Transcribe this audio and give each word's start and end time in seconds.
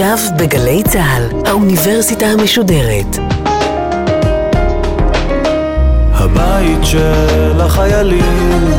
עכשיו 0.00 0.18
בגלי 0.38 0.82
צה"ל, 0.82 1.46
האוניברסיטה 1.46 2.26
המשודרת. 2.26 3.06
הבית 6.12 6.84
של 6.84 7.60
החיילים, 7.60 8.70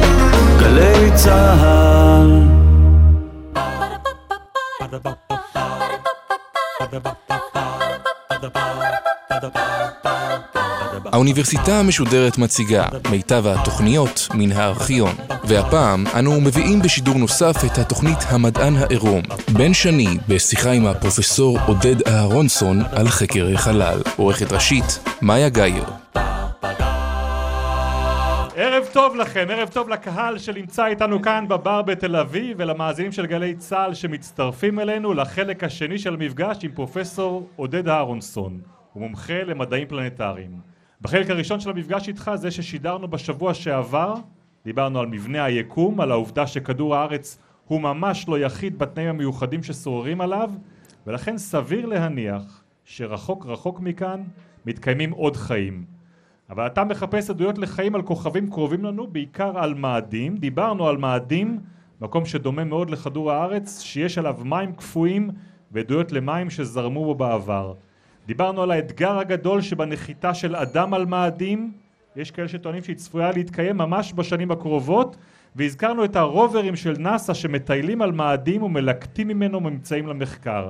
גלי 0.60 1.12
צה"ל. 1.16 2.50
האוניברסיטה 11.06 11.79
המשודרת 11.79 12.38
מציגה 12.38 12.86
מיטב 13.12 13.47
התוכניות 13.47 14.28
מן 14.34 14.52
הארכיון. 14.52 15.15
והפעם 15.44 16.04
אנו 16.20 16.41
מביאים 16.41 16.82
בשידור 16.82 17.16
נוסף 17.16 17.55
את 17.66 17.77
התוכנית 17.77 18.18
המדען 18.30 18.76
העירום. 18.76 19.22
בן 19.54 19.73
שני 19.73 20.18
בשיחה 20.27 20.72
עם 20.72 20.86
הפרופסור 20.86 21.59
עודד 21.68 22.08
אהרונסון 22.08 22.82
על 22.92 23.08
חקר 23.08 23.48
החלל. 23.54 24.02
עורכת 24.18 24.52
ראשית, 24.52 25.00
מאיה 25.22 25.50
גאייר. 25.50 25.86
ערב 28.56 28.88
טוב 28.94 29.16
לכם, 29.16 29.48
ערב 29.50 29.70
טוב 29.70 29.90
לקהל 29.90 30.38
שנמצא 30.38 30.86
איתנו 30.86 31.22
כאן 31.22 31.45
בבר 31.48 31.81
בתל 31.81 32.16
אביב 32.16 32.58
ולמאזינים 32.59 33.12
של 33.12 33.26
גלי 33.26 33.56
צה"ל 33.56 33.94
שמצטרפים 33.94 34.80
אלינו 34.80 35.14
לחלק 35.14 35.64
השני 35.64 35.98
של 35.98 36.14
המפגש 36.14 36.58
עם 36.64 36.72
פרופסור 36.72 37.50
עודד 37.56 37.88
אהרונסון. 37.88 38.59
הוא 38.94 39.04
מומחה 39.04 39.44
למדעים 39.44 39.88
פלנטריים. 39.88 40.79
בחלק 41.02 41.30
הראשון 41.30 41.59
של 41.59 41.70
המפגש 41.70 42.08
איתך, 42.08 42.31
זה 42.35 42.52
ששידרנו 42.52 43.08
בשבוע 43.08 43.53
שעבר, 43.53 44.13
דיברנו 44.66 44.99
על 44.99 45.08
מבנה 45.08 45.44
היקום, 45.44 46.02
על 46.02 46.12
העובדה 46.12 46.48
שכדור 46.48 46.95
הארץ 46.95 47.39
הוא 47.66 47.81
ממש 47.81 48.27
לא 48.27 48.39
יחיד 48.39 48.80
בתנאים 48.80 49.09
המיוחדים 49.09 49.63
ששוררים 49.63 50.22
עליו, 50.22 50.52
ולכן 51.08 51.38
סביר 51.38 51.85
להניח 51.85 52.63
שרחוק 52.85 53.45
רחוק 53.45 53.80
מכאן 53.80 54.23
מתקיימים 54.66 55.11
עוד 55.11 55.36
חיים. 55.36 55.86
אבל 56.50 56.67
אתה 56.67 56.83
מחפש 56.83 57.30
עדויות 57.30 57.58
לחיים 57.58 57.95
על 57.95 58.02
כוכבים 58.02 58.50
קרובים 58.50 58.86
לנו, 58.86 59.08
בעיקר 59.08 59.59
על 59.59 59.73
מאדים. 59.73 60.38
דיברנו 60.38 60.88
על 60.88 60.97
מאדים, 60.97 61.59
מקום 62.02 62.25
שדומה 62.25 62.63
מאוד 62.63 62.89
לכדור 62.89 63.31
הארץ, 63.31 63.81
שיש 63.81 64.17
עליו 64.17 64.38
מים 64.44 64.73
קפואים 64.73 65.30
ועדויות 65.72 66.11
למים 66.11 66.50
שזרמו 66.50 67.06
בו 67.06 67.16
בעבר. 67.16 67.73
דיברנו 68.28 68.62
על 68.62 68.72
האתגר 68.72 69.20
הגדול 69.20 69.62
שבנחיתה 69.62 70.34
של 70.34 70.56
אדם 70.56 70.94
על 70.94 71.06
מאדים, 71.06 71.72
יש 72.16 72.31
כאלה 72.31 72.48
שטוענים 72.48 72.84
שהיא 72.84 72.95
צפויה 72.95 73.31
להתקיים 73.31 73.78
ממש 73.78 74.14
בשנים 74.14 74.52
הקרובות, 74.52 75.16
והזכרנו 75.56 76.06
את 76.06 76.16
הרוברים 76.16 76.75
של 76.75 76.95
נאס"א 77.00 77.34
שמטיילים 77.34 78.02
על 78.02 78.12
מאדים 78.12 78.64
ומלקטים 78.64 79.28
ממנו 79.28 79.59
ממצאים 79.59 80.08
למחקר. 80.08 80.70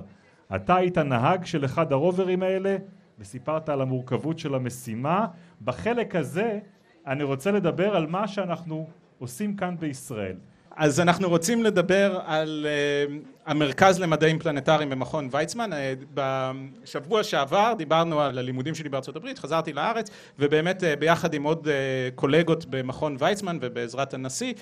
אתה 0.56 0.76
היית 0.76 0.98
נהג 0.98 1.46
של 1.46 1.66
אחד 1.66 1.92
הרוברים 1.92 2.44
האלה 2.44 2.78
וסיפרת 3.20 3.70
על 3.70 3.82
המורכבות 3.82 4.40
של 4.40 4.56
המשימה. 4.56 5.28
בחלק 5.62 6.16
הזה 6.16 6.60
אני 7.08 7.24
רוצה 7.24 7.52
לדבר 7.52 7.96
על 7.96 8.08
מה 8.08 8.28
שאנחנו 8.28 8.88
עושים 9.20 9.56
כאן 9.56 9.76
בישראל. 9.80 10.36
אז 10.76 11.00
אנחנו 11.00 11.30
רוצים 11.30 11.64
לדבר 11.64 12.20
על 12.26 12.68
uh, 12.68 13.39
המרכז 13.50 14.00
למדעים 14.00 14.40
פלנטריים 14.40 14.90
במכון 14.90 15.30
ויצמן. 15.32 15.74
Uh, 15.74 15.76
בשבוע 16.14 17.24
שעבר 17.24 17.74
דיברנו 17.78 18.22
על 18.22 18.38
הלימודים 18.38 18.76
שלי 18.76 18.90
בארצות 18.90 19.16
הברית, 19.16 19.40
חזרתי 19.40 19.74
לארץ 19.74 20.10
ובאמת 20.40 20.84
uh, 20.84 20.86
ביחד 21.00 21.34
עם 21.34 21.44
עוד 21.44 21.68
uh, 21.68 21.70
קולגות 22.16 22.66
במכון 22.70 23.16
ויצמן 23.20 23.58
ובעזרת 23.62 24.14
הנשיא 24.14 24.54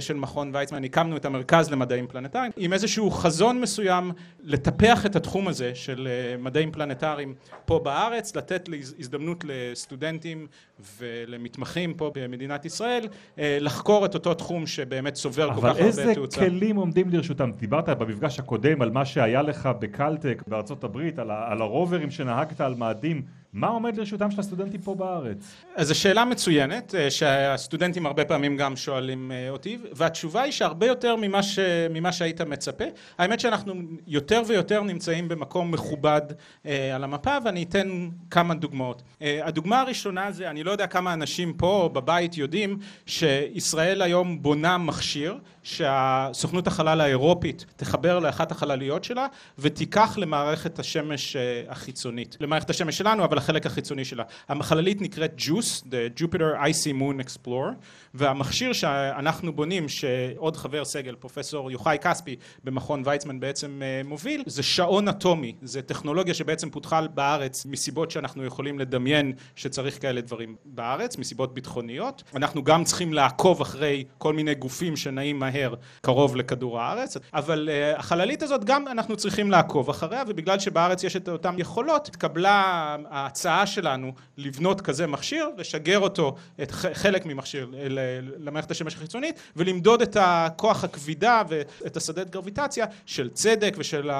של 0.00 0.14
מכון 0.14 0.50
ויצמן 0.54 0.84
הקמנו 0.84 1.16
את 1.16 1.24
המרכז 1.24 1.70
למדעים 1.70 2.06
פלנטריים 2.06 2.52
עם 2.56 2.72
איזשהו 2.72 3.10
חזון 3.10 3.60
מסוים 3.60 4.12
לטפח 4.40 5.06
את 5.06 5.16
התחום 5.16 5.48
הזה 5.48 5.74
של 5.74 6.08
מדעים 6.38 6.72
פלנטריים 6.72 7.34
פה 7.64 7.78
בארץ, 7.78 8.36
לתת 8.36 8.68
הזדמנות 8.98 9.44
לסטודנטים 9.48 10.46
ולמתמחים 10.98 11.94
פה 11.94 12.10
במדינת 12.14 12.64
ישראל 12.64 13.08
לחקור 13.38 14.06
את 14.06 14.14
אותו 14.14 14.34
תחום 14.34 14.66
שבאמת 14.66 15.14
צובר 15.14 15.50
אבל 15.50 15.76
איזה 15.76 16.12
כלים 16.34 16.76
עומדים 16.76 17.10
לרשותם? 17.10 17.50
דיברת 17.58 17.88
במפגש 17.88 18.25
הקודם 18.38 18.82
על 18.82 18.90
מה 18.90 19.04
שהיה 19.04 19.42
לך 19.42 19.68
בקלטק 19.78 20.42
בארצות 20.46 20.84
הברית, 20.84 21.18
על, 21.18 21.30
על 21.30 21.62
הרוברים 21.62 22.10
שנהגת 22.10 22.60
על 22.60 22.74
מאדים 22.74 23.22
מה 23.56 23.66
עומד 23.66 23.96
לרשותם 23.96 24.30
של 24.30 24.40
הסטודנטים 24.40 24.80
פה 24.80 24.94
בארץ? 24.94 25.54
אז 25.74 25.88
זו 25.88 25.94
שאלה 25.94 26.24
מצוינת, 26.24 26.94
אה, 26.94 27.10
שהסטודנטים 27.10 28.06
הרבה 28.06 28.24
פעמים 28.24 28.56
גם 28.56 28.76
שואלים 28.76 29.32
אה, 29.32 29.50
אותי, 29.50 29.78
והתשובה 29.92 30.42
היא 30.42 30.52
שהרבה 30.52 30.86
יותר 30.86 31.16
ממה, 31.16 31.42
ש... 31.42 31.58
ממה 31.90 32.12
שהיית 32.12 32.40
מצפה. 32.40 32.84
האמת 33.18 33.40
שאנחנו 33.40 33.74
יותר 34.06 34.42
ויותר 34.46 34.82
נמצאים 34.82 35.28
במקום 35.28 35.70
מכובד 35.70 36.20
אה, 36.66 36.94
על 36.94 37.04
המפה, 37.04 37.36
ואני 37.44 37.62
אתן 37.62 38.08
כמה 38.30 38.54
דוגמאות. 38.54 39.02
הדוגמה 39.20 39.80
הראשונה 39.80 40.32
זה, 40.32 40.50
אני 40.50 40.64
לא 40.64 40.70
יודע 40.70 40.86
כמה 40.86 41.12
אנשים 41.12 41.52
פה 41.52 41.90
בבית 41.92 42.36
יודעים, 42.36 42.78
שישראל 43.06 44.02
היום 44.02 44.42
בונה 44.42 44.78
מכשיר 44.78 45.38
שהסוכנות 45.66 46.66
החלל 46.66 47.00
האירופית 47.00 47.66
תחבר 47.76 48.18
לאחת 48.18 48.52
החלליות 48.52 49.04
שלה 49.04 49.26
ותיקח 49.58 50.18
למערכת 50.18 50.78
השמש 50.78 51.36
החיצונית, 51.68 52.36
למערכת 52.40 52.70
השמש 52.70 52.98
שלנו, 52.98 53.24
אבל 53.24 53.38
החלק 53.38 53.66
החיצוני 53.66 54.04
שלה. 54.04 54.24
החללית 54.48 55.00
נקראת 55.00 55.32
JUICE, 55.38 55.84
The 55.84 56.20
Jupiter 56.20 56.64
Icy 56.64 57.00
Moon 57.00 57.26
Explorer, 57.26 57.74
והמכשיר 58.14 58.72
שאנחנו 58.72 59.52
בונים, 59.52 59.88
שעוד 59.88 60.56
חבר 60.56 60.84
סגל, 60.84 61.14
פרופסור 61.14 61.70
יוחאי 61.70 61.98
כספי 62.00 62.36
במכון 62.64 63.02
ויצמן 63.04 63.40
בעצם 63.40 63.82
אה, 63.82 64.02
מוביל, 64.04 64.42
זה 64.46 64.62
שעון 64.62 65.08
אטומי, 65.08 65.54
זה 65.62 65.82
טכנולוגיה 65.82 66.34
שבעצם 66.34 66.70
פותחה 66.70 67.06
בארץ 67.06 67.66
מסיבות 67.66 68.10
שאנחנו 68.10 68.44
יכולים 68.44 68.78
לדמיין 68.78 69.32
שצריך 69.56 70.02
כאלה 70.02 70.20
דברים 70.20 70.56
בארץ, 70.64 71.18
מסיבות 71.18 71.54
ביטחוניות. 71.54 72.22
אנחנו 72.36 72.64
גם 72.64 72.84
צריכים 72.84 73.12
לעקוב 73.12 73.60
אחרי 73.60 74.04
כל 74.18 74.32
מיני 74.32 74.54
גופים 74.54 74.96
שנעים 74.96 75.38
מהר 75.38 75.55
קרוב 76.00 76.36
לכדור 76.36 76.80
הארץ, 76.80 77.16
אבל 77.34 77.68
uh, 77.68 77.98
החללית 77.98 78.42
הזאת 78.42 78.64
גם 78.64 78.88
אנחנו 78.88 79.16
צריכים 79.16 79.50
לעקוב 79.50 79.90
אחריה, 79.90 80.22
ובגלל 80.28 80.58
שבארץ 80.58 81.04
יש 81.04 81.16
את 81.16 81.28
אותן 81.28 81.54
יכולות, 81.58 82.08
התקבלה 82.08 82.96
ההצעה 83.10 83.66
שלנו 83.66 84.12
לבנות 84.36 84.80
כזה 84.80 85.06
מכשיר, 85.06 85.48
לשגר 85.56 85.98
אותו, 85.98 86.34
את 86.62 86.70
חלק 86.70 87.26
ממכשיר 87.26 87.68
למערכת 88.38 88.70
השמש 88.70 88.94
החיצונית 88.94 89.40
ולמדוד 89.56 90.02
את 90.02 90.16
הכוח 90.20 90.84
הכבידה 90.84 91.42
ואת 91.48 91.96
השדת 91.96 92.30
גרביטציה 92.30 92.86
של 93.06 93.30
צדק 93.30 93.74
ושל 93.78 94.10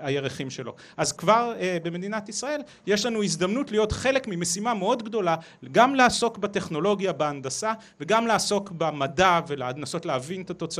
הירחים 0.00 0.50
שלו. 0.50 0.74
אז 0.96 1.12
כבר 1.12 1.54
אה, 1.60 1.78
במדינת 1.82 2.28
ישראל 2.28 2.60
יש 2.86 3.06
לנו 3.06 3.22
הזדמנות 3.22 3.70
להיות 3.70 3.92
חלק 3.92 4.28
ממשימה 4.28 4.74
מאוד 4.74 5.02
גדולה 5.02 5.36
גם 5.72 5.94
לעסוק 5.94 6.38
בטכנולוגיה, 6.38 7.12
בהנדסה 7.12 7.72
וגם 8.00 8.26
לעסוק 8.26 8.70
במדע 8.70 9.40
ולנסות 9.46 10.06
להבין 10.06 10.42
את 10.42 10.50
התוצאות 10.50 10.79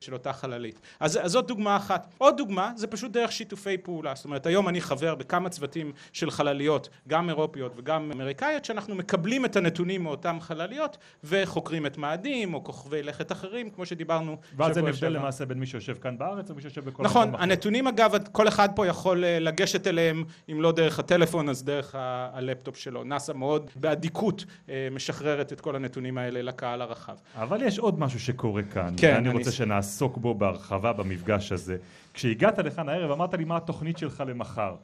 של 0.00 0.12
אותה 0.12 0.32
חללית. 0.32 0.80
אז, 1.00 1.18
אז 1.22 1.30
זאת 1.32 1.46
דוגמה 1.46 1.76
אחת. 1.76 2.14
עוד 2.18 2.36
דוגמה 2.36 2.72
זה 2.76 2.86
פשוט 2.86 3.12
דרך 3.12 3.32
שיתופי 3.32 3.78
פעולה. 3.78 4.14
זאת 4.14 4.24
אומרת 4.24 4.46
היום 4.46 4.68
אני 4.68 4.80
חבר 4.80 5.14
בכמה 5.14 5.48
צוותים 5.48 5.92
של 6.12 6.30
חלליות 6.30 6.88
גם 7.08 7.28
אירופיות 7.28 7.72
וגם 7.76 8.10
אמריקאיות 8.14 8.64
שאנחנו 8.64 8.94
מקבלים 8.94 9.44
את 9.44 9.56
הנתונים 9.56 10.02
מאותן 10.02 10.36
חלליות 10.40 10.98
וחוקרים 11.24 11.86
את 11.86 11.98
מאדים 11.98 12.54
או 12.54 12.64
כוכבי 12.64 13.02
לכת 13.02 13.32
אחרים 13.32 13.70
כמו 13.70 13.86
שדיברנו 13.86 14.36
ואז 14.56 14.78
אין 14.78 14.86
הבדל 14.86 15.08
למעשה 15.08 15.46
בין 15.46 15.58
מי 15.58 15.66
שיושב 15.66 15.94
כאן 16.00 16.18
בארץ 16.18 16.50
או 16.50 16.54
מי 16.54 16.62
שיושב 16.62 16.84
בכל 16.84 17.02
נכון 17.02 17.34
הנתונים 17.34 17.86
אגב 17.86 18.14
כל 18.32 18.48
אחד 18.48 18.68
פה 18.74 18.86
יכול 18.86 19.24
אה, 19.24 19.38
לגשת 19.38 19.86
אליהם 19.86 20.24
אם 20.52 20.60
לא 20.60 20.72
דרך 20.72 20.98
הטלפון 20.98 21.48
אז 21.48 21.64
דרך 21.64 21.94
הלפטופ 21.98 22.76
שלו 22.76 23.04
נאסא 23.04 23.32
מאוד 23.32 23.70
באדיקות 23.76 24.44
אה, 24.68 24.88
משחררת 24.90 25.52
את 25.52 25.60
כל 25.60 25.76
הנתונים 25.76 26.18
האלה 26.18 26.42
לקהל 26.42 26.82
הרחב 26.82 27.16
אבל 27.34 27.62
יש 27.62 27.78
עוד 27.78 28.00
משהו 28.00 28.20
שקורה 28.20 28.62
כאן 28.62 28.94
כן, 28.96 29.14
ואני 29.14 29.28
רוצה 29.40 29.52
שנעסוק 29.52 30.16
בו 30.16 30.34
בהרחבה 30.34 30.92
במפגש 30.92 31.52
הזה. 31.52 31.76
כשהגעת 32.14 32.58
לכאן 32.58 32.88
הערב 32.88 33.10
אמרת 33.10 33.34
לי 33.34 33.44
מה 33.44 33.56
התוכנית 33.56 33.98
שלך 33.98 34.22
למחר? 34.26 34.74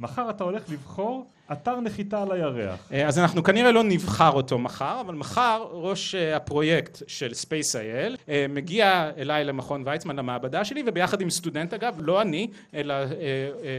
מחר 0.00 0.30
אתה 0.30 0.44
הולך 0.44 0.70
לבחור 0.70 1.26
אתר 1.52 1.80
נחיתה 1.80 2.22
על 2.22 2.32
הירח. 2.32 2.88
אה, 2.92 3.06
אז 3.06 3.18
אנחנו 3.18 3.42
כנראה 3.42 3.72
לא 3.72 3.84
נבחר 3.84 4.30
אותו 4.30 4.58
מחר, 4.58 5.00
אבל 5.00 5.14
מחר 5.14 5.66
ראש 5.72 6.14
אה, 6.14 6.36
הפרויקט 6.36 7.02
של 7.06 7.30
SpaceIL 7.30 8.16
אה, 8.28 8.46
מגיע 8.48 9.10
אליי 9.18 9.44
למכון 9.44 9.82
ויצמן 9.86 10.16
למעבדה 10.16 10.64
שלי 10.64 10.82
וביחד 10.86 11.20
עם 11.20 11.30
סטודנט 11.30 11.74
אגב, 11.74 11.94
לא 11.98 12.22
אני, 12.22 12.48
אלא 12.74 12.94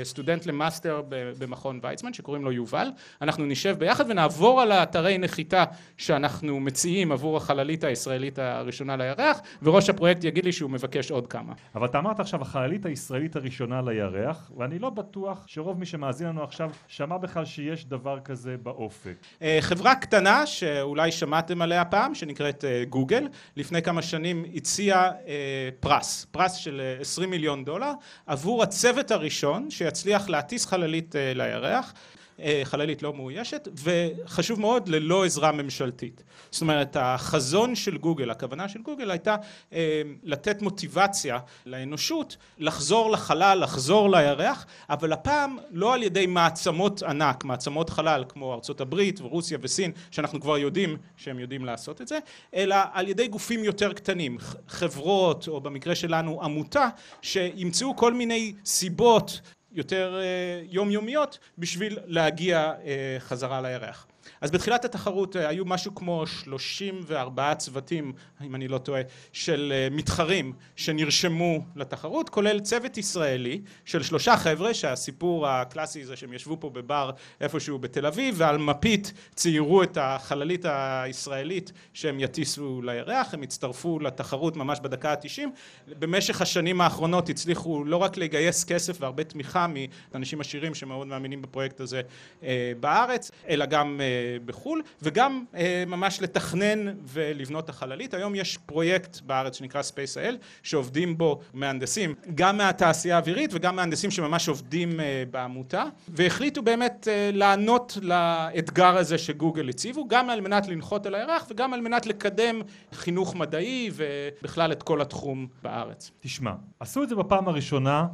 סטודנט 0.04 0.46
למאסטר 0.46 1.02
במכון 1.10 1.80
ויצמן 1.84 2.14
שקוראים 2.14 2.46
לו 2.46 2.52
יובל, 2.52 2.88
אנחנו 3.22 3.46
נשב 3.46 3.76
ביחד 3.80 4.06
ונעבור 4.10 4.62
על 4.62 4.72
האתרי 4.72 5.18
נחיתה 5.18 5.64
שאנחנו 5.98 6.60
מציעים 6.60 7.12
עבור 7.12 7.38
החללית 7.38 7.84
הישראלית 7.84 8.40
הראשונה 8.40 8.96
לירח 8.96 9.42
וראש 9.64 9.90
הפרויקט 9.90 10.24
יגיד 10.24 10.46
לי 10.46 10.52
שהוא 10.52 10.70
מבקש 10.70 11.12
עוד 11.12 11.28
כמה. 11.28 11.54
אבל 11.76 11.86
אתה 11.86 12.00
אמרת 12.00 12.20
עכשיו 12.20 12.42
החללית 12.42 12.86
הישראלית 12.86 13.36
הראשונה 13.36 13.82
לירח 13.82 14.52
ואני 14.58 14.80
לא 14.80 14.90
בטוח 14.90 15.44
שרוב 15.48 15.80
מי 15.80 15.86
שמאזין 15.86 16.28
לנו 16.28 16.44
עכשיו 16.44 16.72
שמע 16.88 17.18
בכלל 17.18 17.46
שהיא 17.46 17.63
שיש 17.64 17.86
דבר 17.86 18.20
כזה 18.20 18.56
באופק? 18.64 19.14
אה, 19.42 19.58
חברה 19.62 19.96
קטנה 19.96 20.46
שאולי 20.46 21.12
שמעתם 21.12 21.62
עליה 21.62 21.86
פעם, 21.86 22.16
שנקראת 22.16 22.66
אה, 22.66 22.84
גוגל, 22.90 23.28
לפני 23.58 23.82
כמה 23.82 24.02
שנים 24.02 24.46
הציעה 24.56 25.12
אה, 25.28 25.70
פרס, 25.80 26.28
פרס 26.32 26.54
של 26.54 26.82
20 27.00 27.30
מיליון 27.30 27.66
דולר, 27.66 27.92
עבור 28.26 28.64
הצוות 28.64 29.12
הראשון 29.12 29.72
שיצליח 29.72 30.30
להטיס 30.30 30.66
חללית 30.66 31.16
לירח. 31.36 31.94
אה, 32.40 32.62
חללית 32.64 33.04
לא 33.04 33.14
מאוישת, 33.14 33.68
וחשוב 33.84 34.60
מאוד 34.60 34.88
ללא 34.88 35.26
עזרה 35.26 35.52
ממשלתית. 35.52 36.24
זאת 36.52 36.62
אומרת, 36.62 36.98
החזון 37.00 37.76
של 37.76 37.98
גוגל, 37.98 38.30
הכוונה 38.30 38.70
של 38.70 38.82
גוגל 38.82 39.12
הייתה 39.12 39.36
אה, 39.74 40.02
לתת 40.24 40.62
מוטיבציה 40.62 41.40
לאנושות 41.66 42.38
לחזור 42.58 43.12
לחלל, 43.12 43.60
לחזור 43.64 44.12
לירח, 44.12 44.66
אבל 44.90 45.14
הפעם 45.14 45.58
לא 45.72 45.94
על 45.94 46.04
ידי 46.04 46.26
מעצמות 46.26 47.04
ענק, 47.04 47.44
מעצמות 47.44 47.90
חלל 47.90 48.24
כמו 48.30 48.54
ארצות 48.54 48.82
הברית 48.82 49.22
ורוסיה 49.22 49.58
וסין, 49.62 49.92
שאנחנו 50.12 50.42
כבר 50.42 50.58
יודעים 50.58 50.98
שהם 51.18 51.40
יודעים 51.40 51.66
לעשות 51.66 52.02
את 52.02 52.08
זה, 52.08 52.20
אלא 52.54 52.76
על 52.94 53.08
ידי 53.08 53.28
גופים 53.28 53.64
יותר 53.64 53.94
קטנים, 53.94 54.38
חברות, 54.68 55.48
או 55.48 55.62
במקרה 55.62 55.96
שלנו 55.96 56.44
עמותה, 56.44 56.90
שימצאו 57.22 57.96
כל 57.96 58.14
מיני 58.14 58.54
סיבות 58.66 59.42
יותר 59.74 60.20
אה, 60.20 60.62
יומיומיות 60.70 61.40
בשביל 61.58 62.00
להגיע 62.06 62.74
אה, 62.86 63.16
חזרה 63.20 63.62
לירח. 63.62 64.08
אז 64.42 64.52
בתחילת 64.52 64.86
התחרות 64.86 65.36
אה, 65.36 65.48
היו 65.50 65.66
משהו 65.66 65.96
כמו 65.96 66.28
34 66.28 67.56
צוותים, 67.56 68.14
אם 68.44 68.56
אני 68.56 68.68
לא 68.68 68.78
טועה, 68.78 69.02
של 69.34 69.74
אה, 69.76 69.88
מתחרים 69.92 70.54
שנרשמו 70.76 71.66
לתחרות, 71.76 72.30
כולל 72.30 72.60
צוות 72.60 72.98
ישראלי 72.98 73.62
של 73.86 74.04
שלושה 74.04 74.38
חבר'ה, 74.38 74.74
שהסיפור 74.74 75.48
הקלאסי 75.48 76.06
זה 76.06 76.16
שהם 76.16 76.34
ישבו 76.34 76.58
פה 76.60 76.70
בבר 76.70 77.12
איפשהו 77.42 77.80
בתל 77.80 78.06
אביב, 78.06 78.36
ועל 78.38 78.58
מפית 78.58 79.14
ציירו 79.36 79.84
את 79.84 79.98
החללית 80.02 80.66
הישראלית 80.66 81.72
שהם 81.94 82.20
יטיסו 82.20 82.82
לירח, 82.82 83.34
הם 83.34 83.42
הצטרפו 83.42 84.00
לתחרות 84.00 84.56
ממש 84.56 84.80
בדקה 84.80 85.14
התשעים. 85.14 85.52
במשך 85.88 86.42
השנים 86.42 86.82
האחרונות 86.82 87.30
הצליחו 87.30 87.84
לא 87.84 87.98
רק 87.98 88.18
לגייס 88.18 88.64
כסף 88.64 88.98
והרבה 89.00 89.24
תמיכה 89.24 89.68
מאנשים 90.14 90.42
עשירים 90.42 90.76
שמאוד 90.76 91.08
מאמינים 91.08 91.42
בפרויקט 91.42 91.80
הזה 91.80 92.02
אה, 92.44 92.72
בארץ, 92.80 93.32
אלא 93.50 93.66
גם 93.66 94.02
בחו"ל 94.46 94.82
וגם 95.02 95.44
אה, 95.56 95.84
ממש 95.88 96.22
לתכנן 96.22 96.94
ולבנות 97.06 97.64
את 97.64 97.70
החללית. 97.70 98.14
היום 98.14 98.36
יש 98.36 98.58
פרויקט 98.58 99.22
בארץ 99.22 99.58
שנקרא 99.58 99.82
Space.il 99.82 100.36
שעובדים 100.64 101.18
בו 101.18 101.40
מהנדסים 101.54 102.16
גם 102.36 102.58
מהתעשייה 102.58 103.16
האווירית 103.16 103.50
וגם 103.54 103.76
מהנדסים 103.76 104.12
שממש 104.12 104.48
עובדים 104.50 105.00
אה, 105.00 105.24
בעמותה 105.32 105.86
והחליטו 106.08 106.62
באמת 106.62 107.08
אה, 107.12 107.30
לענות 107.34 107.98
לאתגר 108.02 108.98
הזה 108.98 109.18
שגוגל 109.18 109.70
הציבו 109.70 110.08
גם 110.08 110.30
על 110.30 110.42
מנת 110.42 110.68
לנחות 110.68 111.06
על 111.06 111.16
הירח 111.16 111.48
וגם 111.50 111.74
על 111.74 111.82
מנת 111.82 112.06
לקדם 112.06 112.62
חינוך 112.94 113.36
מדעי 113.36 113.92
ובכלל 113.94 114.72
את 114.72 114.84
כל 114.84 115.02
התחום 115.02 115.48
בארץ. 115.64 116.12
תשמע, 116.20 116.52
עשו 116.80 117.04
את 117.04 117.10
זה 117.10 117.16
בפעם 117.16 117.48
הראשונה 117.48 118.06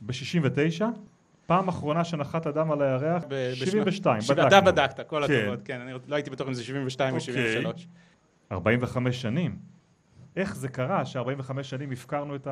ב-69 0.00 0.82
פעם 1.50 1.68
אחרונה 1.68 2.04
שנחת 2.04 2.46
אדם 2.46 2.70
על 2.72 2.82
הירח, 2.82 3.22
ב- 3.28 3.52
72, 3.54 4.20
בדקנו. 4.28 4.46
אתה 4.48 4.60
בדקת, 4.60 5.00
כל 5.08 5.22
כן. 5.26 5.40
הכבוד, 5.42 5.62
כן, 5.64 5.80
אני 5.80 5.92
לא 6.08 6.14
הייתי 6.14 6.30
בטוח 6.30 6.48
אם 6.48 6.54
זה 6.54 6.64
72 6.64 7.14
או 7.14 7.20
73. 7.20 7.86
45 8.52 9.22
שנים. 9.22 9.56
איך 10.36 10.56
זה 10.56 10.68
קרה 10.68 11.04
ש-45 11.06 11.62
שנים 11.62 11.90
הפקרנו 11.92 12.36
את 12.36 12.46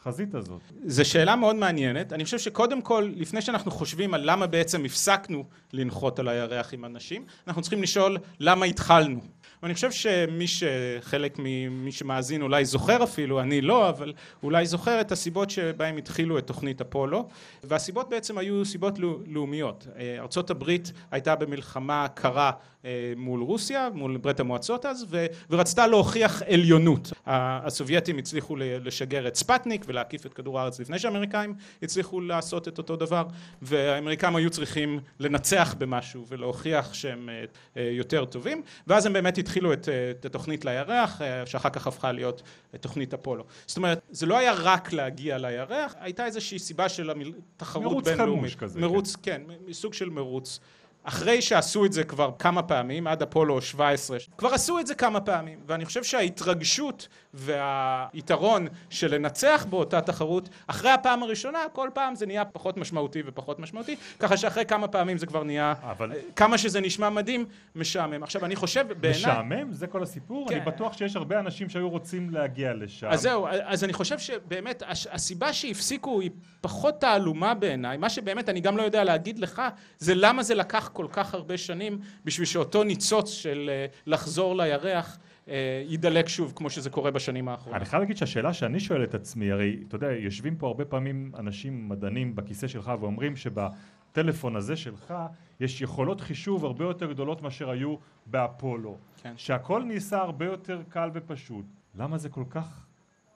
החזית 0.00 0.34
הזאת? 0.34 0.60
זו 0.84 1.04
שאלה 1.04 1.36
מאוד 1.36 1.56
מעניינת. 1.56 2.12
אני 2.12 2.24
חושב 2.24 2.38
שקודם 2.38 2.82
כל, 2.82 3.10
לפני 3.16 3.42
שאנחנו 3.42 3.70
חושבים 3.70 4.14
על 4.14 4.20
למה 4.24 4.46
בעצם 4.46 4.84
הפסקנו 4.84 5.44
לנחות 5.72 6.18
על 6.18 6.28
הירח 6.28 6.74
עם 6.74 6.84
אנשים, 6.84 7.24
אנחנו 7.46 7.62
צריכים 7.62 7.82
לשאול 7.82 8.18
למה 8.40 8.66
התחלנו. 8.66 9.20
ואני 9.62 9.74
חושב 9.74 9.92
שמי 9.92 10.46
שחלק 10.46 11.36
ממי 11.38 11.92
שמאזין 11.92 12.42
אולי 12.42 12.64
זוכר 12.64 13.04
אפילו, 13.04 13.40
אני 13.40 13.60
לא, 13.60 13.88
אבל 13.88 14.12
אולי 14.42 14.66
זוכר 14.66 15.00
את 15.00 15.12
הסיבות 15.12 15.50
שבהם 15.50 15.96
התחילו 15.96 16.38
את 16.38 16.46
תוכנית 16.46 16.80
אפולו, 16.80 17.28
והסיבות 17.64 18.08
בעצם 18.08 18.38
היו 18.38 18.64
סיבות 18.64 18.98
לאומיות. 19.26 19.86
אה, 19.96 20.16
ארצות 20.18 20.50
הברית 20.50 20.92
הייתה 21.10 21.34
במלחמה 21.34 22.06
קרה 22.14 22.50
אה, 22.84 23.12
מול 23.16 23.42
רוסיה, 23.42 23.88
מול 23.94 24.16
ברית 24.16 24.40
המועצות 24.40 24.86
אז, 24.86 25.06
ורצתה 25.50 25.86
להוכיח 25.86 26.42
עליונות. 26.42 27.12
הסובייטים 27.26 28.18
הצליחו 28.18 28.56
לשגר 28.56 29.28
את 29.28 29.34
ספטניק 29.34 29.84
ולהקיף 29.88 30.26
את 30.26 30.34
כדור 30.34 30.60
הארץ 30.60 30.80
לפני 30.80 30.98
שהאמריקאים 30.98 31.54
הצליחו 31.82 32.20
לעשות 32.20 32.68
את 32.68 32.78
אותו 32.78 32.96
דבר, 32.96 33.24
והאמריקאים 33.62 34.36
היו 34.36 34.50
צריכים 34.50 35.00
לנצח 35.20 35.74
במשהו 35.78 36.26
ולהוכיח 36.28 36.94
שהם 36.94 37.28
אה, 37.76 37.82
יותר 37.82 38.24
טובים, 38.24 38.62
ואז 38.86 39.06
הם 39.06 39.12
באמת 39.12 39.38
התחילו 39.38 39.72
את, 39.72 39.88
את 40.10 40.24
התוכנית 40.24 40.64
לירח, 40.64 41.20
שאחר 41.44 41.70
כך 41.70 41.86
הפכה 41.86 42.12
להיות 42.12 42.42
תוכנית 42.80 43.14
אפולו. 43.14 43.44
זאת 43.66 43.76
אומרת, 43.76 44.00
זה 44.10 44.26
לא 44.26 44.38
היה 44.38 44.52
רק 44.52 44.92
להגיע 44.92 45.38
לירח, 45.38 45.94
הייתה 45.98 46.26
איזושהי 46.26 46.58
סיבה 46.58 46.88
של 46.88 47.10
תחרות 47.56 48.04
בינלאומית. 48.04 48.28
מרוץ 48.28 48.40
חמוש 48.40 48.54
כזה. 48.54 48.80
מרוץ, 48.80 49.16
כן, 49.22 49.42
כן 49.48 49.72
סוג 49.72 49.94
של 49.94 50.10
מרוץ. 50.10 50.60
אחרי 51.08 51.42
שעשו 51.42 51.84
את 51.84 51.92
זה 51.92 52.04
כבר 52.04 52.30
כמה 52.38 52.62
פעמים, 52.62 53.06
עד 53.06 53.22
אפולו 53.22 53.62
17, 53.62 54.18
כבר 54.38 54.54
עשו 54.54 54.78
את 54.78 54.86
זה 54.86 54.94
כמה 54.94 55.20
פעמים, 55.20 55.58
ואני 55.66 55.84
חושב 55.84 56.04
שההתרגשות 56.04 57.08
והיתרון 57.34 58.66
של 58.90 59.14
לנצח 59.14 59.66
באותה 59.70 60.00
תחרות, 60.00 60.48
אחרי 60.66 60.90
הפעם 60.90 61.22
הראשונה, 61.22 61.58
כל 61.72 61.88
פעם 61.94 62.14
זה 62.14 62.26
נהיה 62.26 62.44
פחות 62.44 62.76
משמעותי 62.76 63.22
ופחות 63.26 63.58
משמעותי, 63.58 63.96
ככה 64.18 64.36
שאחרי 64.36 64.64
כמה 64.66 64.88
פעמים 64.88 65.18
זה 65.18 65.26
כבר 65.26 65.44
נהיה, 65.44 65.74
אבל... 65.82 66.12
כמה 66.36 66.58
שזה 66.58 66.80
נשמע 66.80 67.10
מדהים, 67.10 67.46
משעמם. 67.74 68.22
עכשיו, 68.22 68.44
אני 68.44 68.56
חושב, 68.56 68.86
בעיניי... 69.00 69.20
משעמם? 69.20 69.72
זה 69.72 69.86
כל 69.86 70.02
הסיפור? 70.02 70.48
כן. 70.48 70.54
אני 70.54 70.64
בטוח 70.64 70.98
שיש 70.98 71.16
הרבה 71.16 71.40
אנשים 71.40 71.68
שהיו 71.68 71.88
רוצים 71.88 72.30
להגיע 72.30 72.74
לשם. 72.74 73.08
אז 73.10 73.20
זהו, 73.20 73.46
אז 73.48 73.84
אני 73.84 73.92
חושב 73.92 74.18
שבאמת, 74.18 74.82
הסיבה 75.10 75.52
שהפסיקו 75.52 76.20
היא 76.20 76.30
פחות 76.60 77.00
תעלומה 77.00 77.54
בעיניי, 77.54 77.96
מה 77.96 78.10
שבאמת 78.10 78.48
אני 78.48 78.60
גם 78.60 78.76
לא 78.76 78.82
יודע 78.82 79.04
להגיד 79.04 79.38
לך, 79.38 79.62
זה 79.98 80.14
למה 80.14 80.42
זה 80.42 80.54
לקח 80.54 80.90
כל 80.98 81.06
כך 81.12 81.34
הרבה 81.34 81.58
שנים 81.58 81.98
בשביל 82.24 82.46
שאותו 82.46 82.84
ניצוץ 82.84 83.30
של 83.30 83.70
אה, 83.72 83.86
לחזור 84.06 84.56
לירח 84.56 85.18
אה, 85.48 85.82
יידלק 85.86 86.28
שוב 86.28 86.52
כמו 86.56 86.70
שזה 86.70 86.90
קורה 86.90 87.10
בשנים 87.10 87.48
האחרונות. 87.48 87.76
אני 87.76 87.84
חייב 87.84 88.00
להגיד 88.00 88.16
שהשאלה 88.16 88.52
שאני 88.52 88.80
שואל 88.80 89.04
את 89.04 89.14
עצמי, 89.14 89.52
הרי 89.52 89.76
אתה 89.88 89.96
יודע, 89.96 90.12
יושבים 90.12 90.56
פה 90.56 90.66
הרבה 90.66 90.84
פעמים 90.84 91.32
אנשים 91.38 91.88
מדענים 91.88 92.36
בכיסא 92.36 92.66
שלך 92.68 92.92
ואומרים 93.00 93.34
שבטלפון 93.36 94.56
הזה 94.56 94.76
שלך 94.76 95.14
יש 95.60 95.82
יכולות 95.82 96.20
חישוב 96.20 96.64
הרבה 96.64 96.84
יותר 96.84 97.12
גדולות 97.12 97.42
מאשר 97.42 97.70
היו 97.70 97.94
באפולו. 98.26 98.96
כן. 99.22 99.32
שהכל 99.36 99.82
ניסה 99.82 100.18
הרבה 100.18 100.44
יותר 100.44 100.80
קל 100.88 101.10
ופשוט. 101.14 101.64
למה 101.98 102.18
זה 102.18 102.28
כל 102.28 102.44
כך 102.50 102.86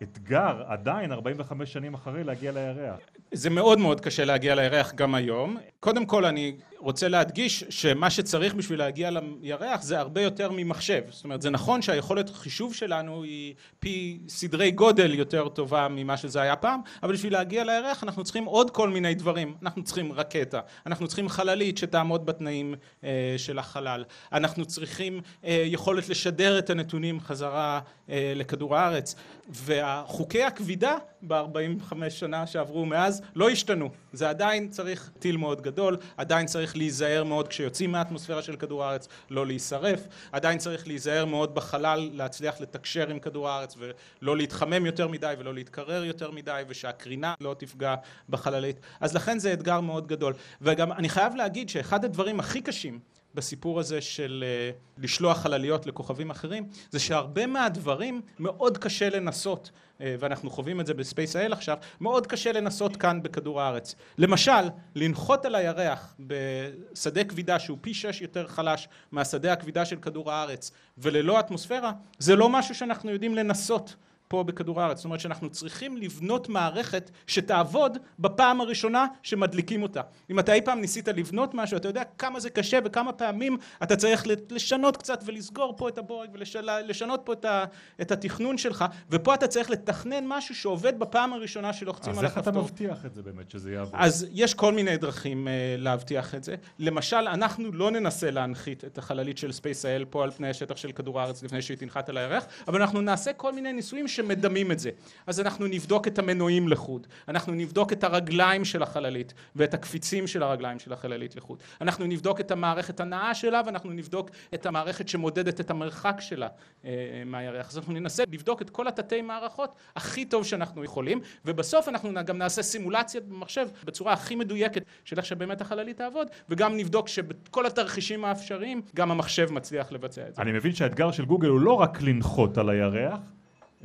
אתגר 0.03 0.63
עדיין 0.67 1.13
45 1.13 1.73
שנים 1.73 1.95
אחרי 1.95 2.25
להגיע 2.25 2.53
לירח. 2.53 3.01
זה 3.33 3.51
מאוד 3.51 3.79
מאוד 3.79 4.01
קשה 4.01 4.25
להגיע 4.25 4.55
לירח 4.55 4.95
גם 4.95 5.15
היום. 5.15 5.57
קודם 5.81 6.07
כל 6.07 6.25
אני 6.25 6.57
רוצה 6.83 7.09
להדגיש 7.09 7.65
שמה 7.71 8.11
שצריך 8.11 8.55
בשביל 8.55 8.79
להגיע 8.79 9.11
לירח 9.41 9.83
זה 9.83 9.99
הרבה 9.99 10.21
יותר 10.21 10.51
ממחשב. 10.53 11.03
זאת 11.11 11.25
אומרת 11.25 11.43
זה 11.43 11.51
נכון 11.51 11.83
שהיכולת 11.83 12.31
חישוב 12.31 12.75
שלנו 12.75 13.23
היא 13.23 13.55
פי 13.81 14.19
סדרי 14.29 14.71
גודל 14.71 15.15
יותר 15.15 15.49
טובה 15.49 15.89
ממה 15.91 16.17
שזה 16.17 16.41
היה 16.41 16.57
פעם, 16.57 16.81
אבל 17.03 17.13
בשביל 17.13 17.33
להגיע 17.33 17.65
לירח 17.65 18.03
אנחנו 18.05 18.25
צריכים 18.25 18.45
עוד 18.45 18.71
כל 18.71 18.89
מיני 18.89 19.15
דברים. 19.15 19.55
אנחנו 19.63 19.85
צריכים 19.85 20.13
רקטה, 20.13 20.61
אנחנו 20.87 21.09
צריכים 21.09 21.29
חללית 21.29 21.79
שתעמוד 21.79 22.27
בתנאים 22.27 22.75
אה, 23.05 23.35
של 23.37 23.59
החלל, 23.59 24.05
אנחנו 24.33 24.67
צריכים 24.67 25.21
אה, 25.45 25.65
יכולת 25.67 26.09
לשדר 26.09 26.59
את 26.59 26.71
הנתונים 26.71 27.21
חזרה 27.21 27.81
אה, 28.11 28.33
לכדור 28.37 28.77
הארץ, 28.77 29.15
והחוקי 29.49 30.43
הכבידה 30.43 30.97
ב-45 31.23 32.11
שנה 32.11 32.47
שעברו 32.47 32.87
מאז 32.87 33.23
לא 33.35 33.51
השתנו. 33.51 33.91
זה 34.13 34.29
עדיין 34.29 34.69
צריך 34.69 35.11
טיל 35.19 35.37
מאוד 35.37 35.61
גדול, 35.61 35.97
עדיין 36.17 36.47
צריך 36.47 36.72
להיזהר 36.77 37.25
מאוד 37.25 37.49
כשיוצאים 37.49 37.93
מהאטמוספירה 37.93 38.43
של 38.43 38.57
כדור 38.57 38.85
הארץ 38.85 39.09
לא 39.31 39.47
להישרף, 39.47 40.01
עדיין 40.33 40.59
צריך 40.59 40.87
להיזהר 40.87 41.25
מאוד 41.25 41.55
בחלל 41.55 42.11
להצליח 42.13 42.61
לתקשר 42.61 43.09
עם 43.09 43.19
כדור 43.19 43.49
הארץ 43.49 43.77
ולא 43.79 44.37
להתחמם 44.37 44.87
יותר 44.87 45.09
מדי 45.09 45.35
ולא 45.39 45.55
להתקרר 45.55 46.05
יותר 46.05 46.31
מדי 46.31 46.63
ושהקרינה 46.69 47.35
לא 47.41 47.55
תפגע 47.59 47.95
בחללית. 48.29 48.81
אז 49.01 49.15
לכן 49.15 49.39
זה 49.39 49.53
אתגר 49.53 49.81
מאוד 49.81 50.07
גדול. 50.07 50.35
וגם 50.61 50.93
אני 50.93 51.09
חייב 51.09 51.35
להגיד 51.35 51.69
שאחד 51.69 52.05
הדברים 52.05 52.41
הכי 52.41 52.61
קשים 52.61 53.01
בסיפור 53.35 53.81
הזה 53.81 54.01
של 54.01 54.45
אה, 54.47 54.71
לשלוח 54.99 55.39
חלליות 55.39 55.87
לכוכבים 55.87 56.31
אחרים 56.31 56.67
זה 56.91 56.99
שהרבה 56.99 57.47
מהדברים 57.47 58.21
מאוד 58.39 58.79
קשה 58.79 59.09
לנסות 59.11 59.71
אה, 60.01 60.15
ואנחנו 60.19 60.51
חווים 60.51 60.81
את 60.81 60.87
זה 60.87 60.95
ב 60.95 61.37
SpaceIL 61.37 61.53
עכשיו 61.53 61.77
מאוד 62.01 62.27
קשה 62.27 62.53
לנסות 62.53 62.97
כאן 62.97 63.23
בכדור 63.23 63.61
הארץ. 63.61 63.95
למשל 64.19 64.69
לנחות 64.95 65.45
על 65.45 65.55
הירח 65.55 66.15
בשדה 66.21 67.25
כבידה 67.25 67.59
שהוא 67.59 67.79
פי 67.81 67.95
שש 67.95 68.21
יותר 68.21 68.49
חלש 68.49 68.89
מהשדה 69.13 69.53
הכבידה 69.53 69.85
של 69.85 69.97
כדור 69.97 70.33
הארץ 70.33 70.71
וללא 70.99 71.41
אטמוספירה 71.41 71.93
זה 72.19 72.37
לא 72.37 72.49
משהו 72.49 72.75
שאנחנו 72.75 73.11
יודעים 73.11 73.35
לנסות 73.35 73.97
פה 74.33 74.43
בכדור 74.43 74.81
הארץ. 74.81 74.97
זאת 74.97 75.05
אומרת 75.05 75.21
שאנחנו 75.21 75.51
צריכים 75.51 75.97
לבנות 75.97 76.49
מערכת 76.49 77.11
שתעבוד 77.27 77.99
בפעם 78.19 78.61
הראשונה 78.61 79.07
שמדליקים 79.23 79.83
אותה. 79.83 80.01
אם 80.31 80.39
אתה 80.39 80.53
אי 80.53 80.63
פעם 80.63 80.81
ניסית 80.81 81.09
לבנות 81.09 81.55
משהו, 81.55 81.77
אתה 81.77 81.89
יודע 81.89 82.03
כמה 82.19 82.41
זה 82.41 82.51
קשה 82.51 82.79
וכמה 82.85 83.13
פעמים 83.13 83.57
אתה 83.83 83.97
צריך 83.97 84.27
לשנות 84.51 84.97
קצת 84.97 85.23
ולסגור 85.27 85.75
פה 85.77 85.89
את 85.89 85.99
הבורג 85.99 86.31
ולשנות 86.33 87.21
פה 87.25 87.33
את, 87.33 87.45
ה, 87.45 87.65
את 88.01 88.13
התכנון 88.13 88.59
שלך, 88.59 88.85
ופה 89.11 89.35
אתה 89.35 89.47
צריך 89.47 89.71
לתכנן 89.71 90.25
משהו 90.27 90.55
שעובד 90.55 90.99
בפעם 90.99 91.33
הראשונה 91.33 91.73
שלוחצים 91.73 92.19
על 92.19 92.27
הכפתור. 92.27 92.41
אז 92.41 92.47
איך 92.47 92.49
אתה 92.49 92.61
מבטיח 92.61 93.07
את 93.07 93.15
זה 93.15 93.23
באמת, 93.23 93.51
שזה 93.51 93.73
יעבוד? 93.73 93.95
אז 93.95 94.27
יש 94.31 94.55
כל 94.55 94.73
מיני 94.73 94.97
דרכים 94.97 95.49
uh, 95.49 95.51
להבטיח 95.81 96.35
את 96.35 96.45
זה. 96.45 96.55
למשל, 96.79 97.17
אנחנו 97.17 97.73
לא 97.73 97.91
ננסה 97.91 98.31
להנחית 98.31 98.85
את 98.85 98.99
החללית 98.99 99.39
של 99.39 99.53
ספייס.איי.אל 99.53 100.05
פה 100.05 100.25
על 100.25 100.31
פני 100.31 100.51
השטח 100.51 100.77
של 100.77 100.93
כדור 100.93 101.21
הארץ 101.21 101.43
לפני 101.43 101.63
שהיא 101.63 101.77
תנחת 101.77 102.09
על 102.09 102.17
הירח, 102.17 102.47
אבל 102.69 102.81
אנחנו 102.81 103.01
נעשה 103.01 103.33
כל 103.33 103.53
מיני 103.53 103.73
ניסויים 103.73 104.09
שמדמים 104.23 104.73
את 104.73 104.79
זה. 104.79 104.91
אז 105.27 105.41
אנחנו 105.41 105.67
נבדוק 105.67 106.09
את 106.09 106.19
המנועים 106.19 106.69
לחוד, 106.69 107.07
אנחנו 107.29 107.53
נבדוק 107.53 107.93
את 107.93 108.05
הרגליים 108.05 108.65
של 108.65 108.83
החללית 108.83 109.35
ואת 109.57 109.75
הקפיצים 109.75 110.27
של 110.27 110.43
הרגליים 110.43 110.79
של 110.79 110.93
החללית 110.93 111.37
לחוד, 111.37 111.59
אנחנו 111.81 112.07
נבדוק 112.07 112.41
את 112.41 112.51
המערכת 112.51 113.01
הנעה 113.01 113.35
שלה 113.35 113.63
ואנחנו 113.67 113.91
נבדוק 113.91 114.31
את 114.55 114.67
המערכת 114.67 115.09
שמודדת 115.09 115.61
את 115.61 115.71
המרחק 115.71 116.17
שלה 116.21 116.49
uh, 116.49 116.87
מהירח. 117.27 117.71
אז 117.71 117.79
אנחנו 117.79 117.93
ננסה 117.93 118.25
לבדוק 118.33 118.63
את 118.63 118.71
כל 118.71 118.89
התתי 118.89 119.23
מערכות 119.23 119.75
הכי 119.97 120.25
טוב 120.25 120.45
שאנחנו 120.45 120.85
יכולים, 120.85 121.21
ובסוף 121.45 121.89
אנחנו 121.89 122.11
גם 122.25 122.39
נעשה 122.39 122.63
סימולציה 122.63 123.21
במחשב 123.21 123.69
בצורה 123.85 124.13
הכי 124.13 124.35
מדויקת 124.35 124.83
של 125.05 125.17
איך 125.17 125.27
שבאמת 125.27 125.61
החללית 125.61 125.97
תעבוד, 125.97 126.29
וגם 126.49 126.77
נבדוק 126.77 127.09
שבכל 127.09 127.67
התרחישים 127.67 128.25
האפשריים 128.25 128.83
גם 128.97 129.11
המחשב 129.11 129.53
מצליח 129.53 129.93
לבצע 129.93 130.29
את 130.29 130.35
זה. 130.35 130.43
אני 130.43 130.53
מבין 130.53 130.75
שהאתגר 130.75 131.11
של 131.11 131.25
גוגל 131.25 131.49
הוא 131.49 131.61
לא 131.61 131.73
רק 131.73 132.03
לנחות 132.03 132.59
על 132.59 132.69
הירח, 132.69 133.19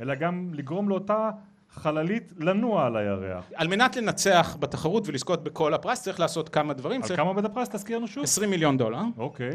אלא 0.00 0.14
גם 0.14 0.50
לגרום 0.54 0.88
לאותה 0.88 1.30
חללית 1.70 2.32
לנוע 2.38 2.86
על 2.86 2.96
הירח. 2.96 3.44
על 3.54 3.68
מנת 3.68 3.96
לנצח 3.96 4.56
בתחרות 4.60 5.08
ולזכות 5.08 5.44
בכל 5.44 5.74
הפרס 5.74 6.02
צריך 6.02 6.20
לעשות 6.20 6.48
כמה 6.48 6.72
דברים. 6.72 7.02
על 7.02 7.08
צריך... 7.08 7.20
כמה 7.20 7.28
עומד 7.28 7.44
הפרס? 7.44 7.68
תזכיר 7.68 7.98
לנו 7.98 8.08
שוב. 8.08 8.24
20 8.24 8.50
מיליון 8.50 8.78
דולר. 8.78 9.00
אוקיי. 9.18 9.50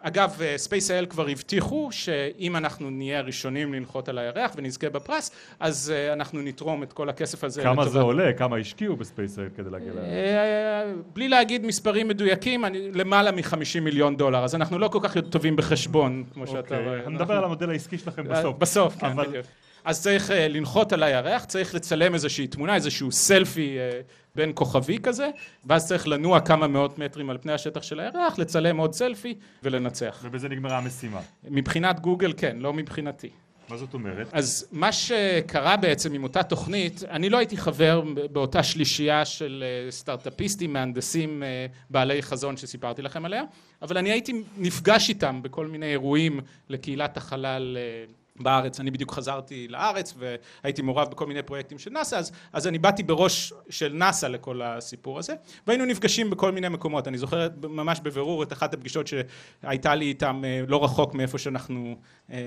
אגב, 0.00 0.40
ספייס.אל 0.56 1.06
כבר 1.06 1.28
הבטיחו 1.28 1.88
שאם 1.92 2.56
אנחנו 2.56 2.90
נהיה 2.90 3.18
הראשונים 3.18 3.74
לנחות 3.74 4.08
על 4.08 4.18
הירח 4.18 4.52
ונזכה 4.56 4.90
בפרס, 4.90 5.30
אז 5.60 5.92
uh, 5.94 6.12
אנחנו 6.12 6.42
נתרום 6.42 6.82
את 6.82 6.92
כל 6.92 7.08
הכסף 7.08 7.44
הזה. 7.44 7.62
כמה 7.62 7.72
לטובת... 7.72 7.90
זה 7.92 8.00
עולה? 8.00 8.32
כמה 8.32 8.56
השקיעו 8.56 8.96
בספייס.אל 8.96 9.48
כדי 9.56 9.70
להגיע 9.70 9.92
לירח? 9.92 10.06
Uh, 10.06 11.02
בלי 11.14 11.28
להגיד 11.28 11.66
מספרים 11.66 12.08
מדויקים, 12.08 12.64
אני, 12.64 12.92
למעלה 12.92 13.32
מ-50 13.32 13.80
מיליון 13.80 14.16
דולר, 14.16 14.44
אז 14.44 14.54
אנחנו 14.54 14.78
לא 14.78 14.88
כל 14.88 14.98
כך 15.02 15.16
טובים 15.18 15.56
בחשבון, 15.56 16.24
כמו 16.34 16.44
אוקיי. 16.44 16.56
שאתה 16.62 16.78
רואה. 16.78 16.98
נדבר 16.98 17.20
אנחנו... 17.20 17.34
על 17.34 17.44
המודל 17.44 17.70
העסקי 17.70 17.98
שלכם 17.98 18.28
בסוף. 18.28 18.56
בסוף, 18.58 18.96
כן, 19.00 19.06
אבל... 19.06 19.26
בדיוק. 19.26 19.46
אז 19.88 20.02
צריך 20.02 20.30
uh, 20.30 20.32
לנחות 20.32 20.92
על 20.92 21.02
הירח, 21.02 21.44
צריך 21.44 21.74
לצלם 21.74 22.14
איזושהי 22.14 22.46
תמונה, 22.46 22.74
איזשהו 22.74 23.12
סלפי 23.12 23.76
uh, 23.76 24.04
בין 24.36 24.52
כוכבי 24.54 24.98
כזה, 24.98 25.30
ואז 25.66 25.88
צריך 25.88 26.08
לנוע 26.08 26.40
כמה 26.40 26.66
מאות 26.66 26.98
מטרים 26.98 27.30
על 27.30 27.38
פני 27.38 27.52
השטח 27.52 27.82
של 27.82 28.00
הירח, 28.00 28.38
לצלם 28.38 28.76
עוד 28.76 28.94
סלפי 28.94 29.34
ולנצח. 29.62 30.20
ובזה 30.22 30.48
נגמרה 30.48 30.78
המשימה. 30.78 31.20
מבחינת 31.44 32.00
גוגל 32.00 32.32
כן, 32.36 32.56
לא 32.60 32.72
מבחינתי. 32.72 33.28
מה 33.68 33.76
זאת 33.76 33.94
אומרת? 33.94 34.28
אז 34.32 34.68
מה 34.72 34.92
שקרה 34.92 35.76
בעצם 35.76 36.14
עם 36.14 36.22
אותה 36.22 36.42
תוכנית, 36.42 37.04
אני 37.10 37.30
לא 37.30 37.38
הייתי 37.38 37.56
חבר 37.56 38.02
באותה 38.32 38.62
שלישייה 38.62 39.24
של 39.24 39.64
סטארט-אפיסטים, 39.90 40.72
מהנדסים 40.72 41.42
בעלי 41.90 42.22
חזון 42.22 42.56
שסיפרתי 42.56 43.02
לכם 43.02 43.24
עליה, 43.24 43.42
אבל 43.82 43.98
אני 43.98 44.10
הייתי 44.10 44.32
נפגש 44.58 45.08
איתם 45.08 45.42
בכל 45.42 45.66
מיני 45.66 45.86
אירועים 45.86 46.40
לקהילת 46.68 47.16
החלל 47.16 47.76
בארץ, 48.40 48.80
אני 48.80 48.90
בדיוק 48.90 49.12
חזרתי 49.12 49.68
לארץ 49.68 50.14
והייתי 50.18 50.82
מעורב 50.82 51.10
בכל 51.10 51.26
מיני 51.26 51.42
פרויקטים 51.42 51.78
של 51.78 51.90
נאס"א, 51.90 52.16
אז, 52.16 52.32
אז 52.52 52.66
אני 52.66 52.78
באתי 52.78 53.02
בראש 53.02 53.52
של 53.70 53.92
נאס"א 53.92 54.26
לכל 54.26 54.62
הסיפור 54.62 55.18
הזה, 55.18 55.34
והיינו 55.66 55.84
נפגשים 55.84 56.30
בכל 56.30 56.52
מיני 56.52 56.68
מקומות, 56.68 57.08
אני 57.08 57.18
זוכר 57.18 57.48
ממש 57.62 58.00
בבירור 58.00 58.42
את 58.42 58.52
אחת 58.52 58.74
הפגישות 58.74 59.06
שהייתה 59.06 59.94
לי 59.94 60.04
איתם 60.04 60.42
לא 60.68 60.84
רחוק 60.84 61.14
מאיפה 61.14 61.38
שאנחנו 61.38 61.96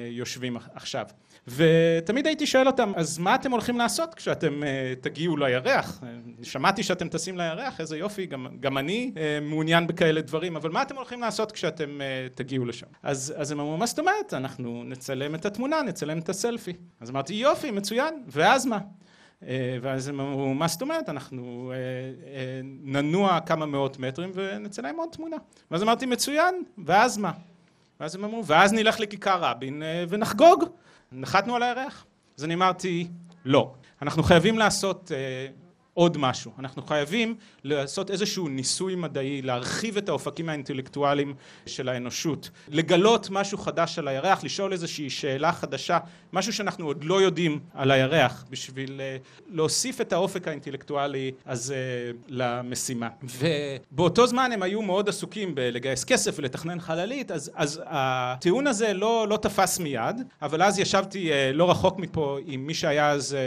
יושבים 0.10 0.57
עכשיו. 0.74 1.05
ותמיד 1.48 2.27
הייתי 2.27 2.45
שואל 2.45 2.67
אותם, 2.67 2.91
אז 2.95 3.17
מה 3.17 3.36
אתם 3.36 3.51
הולכים 3.51 3.77
לעשות 3.77 4.13
כשאתם 4.13 4.62
תגיעו 5.01 5.38
לירח? 5.38 6.03
שמעתי 6.43 6.83
שאתם 6.83 7.10
טסים 7.10 7.38
לירח, 7.38 7.79
איזה 7.79 7.98
יופי, 7.98 8.25
גם, 8.25 8.48
גם 8.60 8.77
אני 8.77 9.12
מעוניין 9.41 9.88
בכאלה 9.88 10.21
דברים, 10.21 10.55
אבל 10.55 10.69
מה 10.69 10.81
אתם 10.81 10.95
הולכים 10.95 11.21
לעשות 11.21 11.51
כשאתם 11.51 12.00
תגיעו 12.36 12.65
לשם? 12.65 12.88
אז, 13.03 13.33
אז 13.38 13.51
הם 13.51 13.60
אמרו, 13.60 13.77
מה 13.77 13.86
זאת 13.86 14.00
אומרת? 14.00 14.33
אנחנו 14.33 14.83
נצלם 14.86 15.36
את 15.36 15.45
התמונה, 15.45 15.81
נצלם 15.81 16.19
את 16.19 16.29
הסלפי. 16.29 16.74
אז 17.00 17.10
אמרתי, 17.10 17.33
יופי, 17.33 17.71
מצוין, 17.71 18.24
ואז 18.27 18.65
מה? 18.65 18.79
ואז 19.81 20.07
הם 20.07 20.19
אמרו, 20.19 20.53
מה 20.53 20.67
זאת 20.67 20.81
אומרת? 20.81 21.10
אנחנו 21.10 21.74
ננוע 22.83 23.39
כמה 23.39 23.65
מאות 23.65 24.00
מטרים 24.00 24.31
ונצלם 24.33 24.95
עוד 24.98 25.10
תמונה. 25.12 25.38
ואז 25.71 25.83
אמרתי, 25.83 26.05
מצוין, 26.05 26.63
ואז 26.86 27.17
מה? 27.17 27.31
ואז 28.00 28.15
הם 28.15 28.24
אמרו, 28.24 28.45
ואז 28.45 28.74
נלך 28.74 29.00
לכיכר 29.00 29.39
רבין 29.41 29.83
ונחגוג. 30.10 30.63
נחתנו 31.12 31.56
על 31.56 31.63
הירח? 31.63 32.06
אז 32.38 32.44
אני 32.44 32.53
אמרתי, 32.53 33.08
לא. 33.46 33.74
אנחנו 34.01 34.24
חייבים 34.24 34.60
לעשות 34.60 35.12
עוד 35.93 36.17
משהו. 36.17 36.51
אנחנו 36.60 36.81
חייבים 36.81 37.36
לעשות 37.63 38.12
איזשהו 38.12 38.48
ניסוי 38.48 38.95
מדעי, 38.95 39.41
להרחיב 39.41 39.98
את 39.98 40.10
האופקים 40.10 40.50
האינטלקטואליים 40.50 41.33
של 41.65 41.89
האנושות, 41.89 42.50
לגלות 42.67 43.27
משהו 43.31 43.57
חדש 43.57 44.00
על 44.00 44.07
הירח, 44.07 44.43
לשאול 44.43 44.74
איזושהי 44.74 45.10
שאלה 45.10 45.51
חדשה, 45.51 46.00
משהו 46.33 46.53
שאנחנו 46.53 46.86
עוד 46.86 47.03
לא 47.03 47.21
יודעים 47.21 47.60
על 47.74 47.91
הירח, 47.91 48.45
בשביל 48.50 49.01
להוסיף 49.50 50.01
את 50.01 50.13
האופק 50.13 50.48
האינטלקטואלי 50.48 51.31
הזה 51.45 52.12
למשימה. 52.27 53.10
ובאותו 53.24 54.27
זמן 54.27 54.51
הם 54.53 54.63
היו 54.63 54.81
מאוד 54.81 55.10
עסוקים 55.10 55.55
בלגייס 55.55 56.03
כסף 56.03 56.36
ולתכנן 56.38 56.79
חללית, 56.79 57.31
אז, 57.31 57.51
אז 57.55 57.81
הטיעון 57.86 58.67
הזה 58.67 58.93
לא, 58.93 59.25
לא 59.29 59.38
תפס 59.38 59.79
מיד, 59.79 60.15
אבל 60.41 60.63
אז 60.63 60.79
ישבתי 60.79 61.29
לא 61.53 61.71
רחוק 61.71 62.00
מפה 62.00 62.38
עם 62.45 62.67
מי 62.67 62.74
שהיה 62.74 63.10
אז 63.10 63.38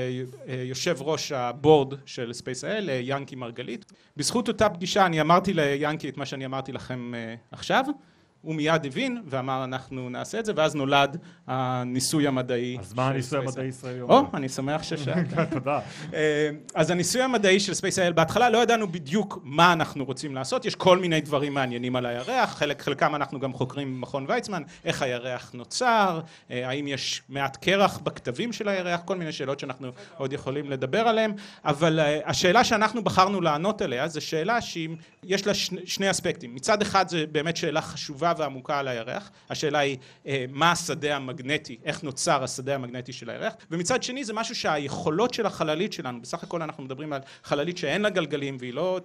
יושב 0.46 0.96
ראש 1.00 1.32
הבורד 1.32 1.94
של 2.06 2.33
ספייס.איי.אל, 2.34 2.88
יאנקי 3.02 3.36
מרגלית. 3.36 3.92
בזכות 4.16 4.48
אותה 4.48 4.68
פגישה 4.68 5.06
אני 5.06 5.20
אמרתי 5.20 5.54
ליאנקי 5.54 6.08
את 6.08 6.16
מה 6.16 6.26
שאני 6.26 6.46
אמרתי 6.46 6.72
לכם 6.72 7.12
עכשיו, 7.50 7.84
הוא 8.44 8.54
מיד 8.54 8.86
הבין 8.86 9.22
ואמר 9.26 9.64
אנחנו 9.64 10.10
נעשה 10.10 10.38
את 10.38 10.44
זה, 10.44 10.52
ואז 10.56 10.74
נולד 10.74 11.16
הניסוי 11.46 12.26
המדעי. 12.26 12.76
אז 12.80 12.94
מה 12.94 13.08
הניסוי 13.08 13.38
המדעי 13.38 13.66
הישראלי 13.66 14.00
אומר? 14.00 14.14
או, 14.14 14.26
אני 14.34 14.48
שמח 14.48 14.82
ששאלת. 14.82 15.26
תודה. 15.50 15.80
אז 16.74 16.90
הניסוי 16.90 17.22
המדעי 17.22 17.60
של 17.60 17.74
ספייס.איי.אל, 17.74 18.12
בהתחלה 18.12 18.50
לא 18.50 18.58
ידענו 18.58 18.88
בדיוק 18.88 19.38
מה 19.42 19.72
אנחנו 19.72 20.04
רוצים 20.04 20.34
לעשות, 20.34 20.64
יש 20.64 20.74
כל 20.74 20.98
מיני 20.98 21.20
דברים 21.20 21.54
מעניינים 21.54 21.96
על 21.96 22.06
הירח, 22.06 22.54
חלק, 22.54 22.82
חלקם 22.82 23.14
אנחנו 23.14 23.40
גם 23.40 23.52
חוקרים 23.52 23.94
במכון 23.96 24.26
ויצמן, 24.28 24.62
איך 24.84 25.02
הירח 25.02 25.50
נוצר, 25.54 26.20
האם 26.50 26.86
יש 26.86 27.22
מעט 27.28 27.56
קרח 27.56 27.98
בכתבים 27.98 28.52
של 28.52 28.68
הירח, 28.68 29.00
כל 29.04 29.16
מיני 29.16 29.32
שאלות 29.32 29.60
שאנחנו 29.60 29.90
עוד 30.16 30.32
יכולים 30.32 30.70
לדבר 30.70 31.00
עליהן, 31.00 31.32
אבל 31.64 32.00
השאלה 32.24 32.64
שאנחנו 32.64 33.04
בחרנו 33.04 33.40
לענות 33.40 33.82
עליה, 33.82 34.08
זו 34.08 34.20
שאלה 34.20 34.60
שיש 34.60 35.46
לה 35.46 35.54
שני 35.84 36.10
אספקטים. 36.10 36.54
מצד 36.54 36.82
אחד 36.82 37.08
זו 37.08 37.18
באמת 37.32 37.56
שאלה 37.56 37.80
חשובה 37.80 38.33
ועמוקה 38.38 38.78
על 38.78 38.88
הירח, 38.88 39.30
השאלה 39.50 39.78
היא 39.78 39.98
מה 40.48 40.72
השדה 40.72 41.16
המגנטי, 41.16 41.78
איך 41.84 42.02
נוצר 42.02 42.44
השדה 42.44 42.74
המגנטי 42.74 43.12
של 43.12 43.30
הירח, 43.30 43.52
ומצד 43.70 44.02
שני 44.02 44.24
זה 44.24 44.32
משהו 44.32 44.54
שהיכולות 44.54 45.34
של 45.34 45.46
החללית 45.46 45.92
שלנו, 45.92 46.22
בסך 46.22 46.42
הכל 46.42 46.62
אנחנו 46.62 46.82
מדברים 46.82 47.12
על 47.12 47.20
חללית 47.44 47.78
שאין 47.78 48.02
לה 48.02 48.10
גלגלים 48.10 48.56
והיא 48.60 48.74
לא 48.74 49.00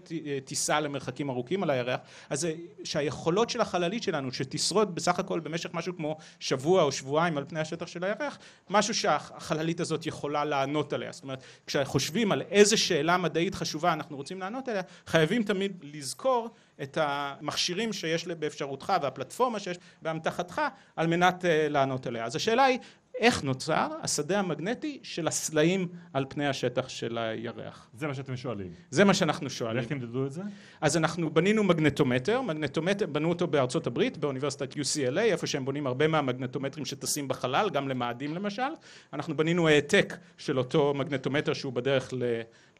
תיסע 0.46 0.80
למרחקים 0.80 1.30
ארוכים 1.30 1.64
על 1.64 1.70
הירח, 1.70 2.00
אז 2.30 2.48
שהיכולות 2.84 3.50
של 3.50 3.62
החללית 3.62 4.04
שלנו 4.04 4.34
שתשרוד 4.34 4.96
בסך 4.96 5.20
הכל 5.20 5.40
במשך 5.40 5.70
משהו 5.74 5.96
כמו 5.96 6.18
שבוע 6.40 6.84
או 6.84 6.92
שבועיים 6.92 7.38
על 7.38 7.46
פני 7.48 7.60
השטח 7.60 7.88
של 7.88 8.04
הירח, 8.04 8.38
משהו 8.70 8.94
שהחללית 8.94 9.80
הזאת 9.80 10.06
יכולה 10.06 10.46
לענות 10.46 10.94
עליה, 10.94 11.12
זאת 11.12 11.24
אומרת 11.24 11.44
כשחושבים 11.68 12.32
על 12.32 12.42
איזה 12.42 12.78
שאלה 12.78 13.18
מדעית 13.18 13.56
חשובה 13.56 13.94
אנחנו 13.94 14.18
רוצים 14.18 14.40
לענות 14.40 14.68
עליה, 14.68 14.82
חייבים 15.08 15.44
תמיד 15.44 15.72
לזכור 15.82 16.50
את 16.82 16.98
המכשירים 17.02 17.94
שיש 17.94 18.28
באפשרותך 18.28 18.94
והפלטפורמה 19.02 19.60
שיש 19.60 19.78
באמתחתך 20.02 20.62
על 20.96 21.08
מנת 21.08 21.46
לענות 21.48 22.08
עליה. 22.08 22.26
אז 22.26 22.36
השאלה 22.36 22.64
היא 22.64 22.80
איך 23.20 23.44
נוצר 23.44 23.88
השדה 24.04 24.40
המגנטי 24.40 25.00
של 25.04 25.28
הסלעים 25.28 25.88
על 26.14 26.26
פני 26.30 26.48
השטח 26.48 26.90
של 26.90 27.18
הירח. 27.18 27.90
זה 27.94 28.08
מה 28.08 28.14
שאתם 28.14 28.38
שואלים. 28.38 28.74
זה 28.90 29.06
מה 29.06 29.14
שאנחנו 29.14 29.50
שואלים. 29.50 29.78
ואיך 29.78 29.88
תמדדו 29.90 30.26
את 30.26 30.32
זה? 30.32 30.42
אז 30.82 30.98
אנחנו 30.98 31.34
בנינו 31.34 31.64
מגנטומטר, 31.64 32.42
מגנטומטר, 32.42 33.06
בנו 33.06 33.30
אותו 33.30 33.48
בארצות 33.48 33.88
הברית, 33.88 34.18
באוניברסיטת 34.18 34.74
UCLA, 34.74 35.20
איפה 35.20 35.48
שהם 35.48 35.66
בונים 35.66 35.88
הרבה 35.88 36.08
מהמגנטומטרים 36.08 36.86
שטסים 36.86 37.28
בחלל, 37.28 37.70
גם 37.70 37.90
למאדים 37.90 38.36
למשל. 38.36 38.72
אנחנו 39.14 39.38
בנינו 39.38 39.68
העתק 39.68 40.18
של 40.38 40.58
אותו 40.58 40.94
מגנטומטר 40.94 41.54
שהוא 41.54 41.74
בדרך 41.74 42.14
ל... 42.14 42.24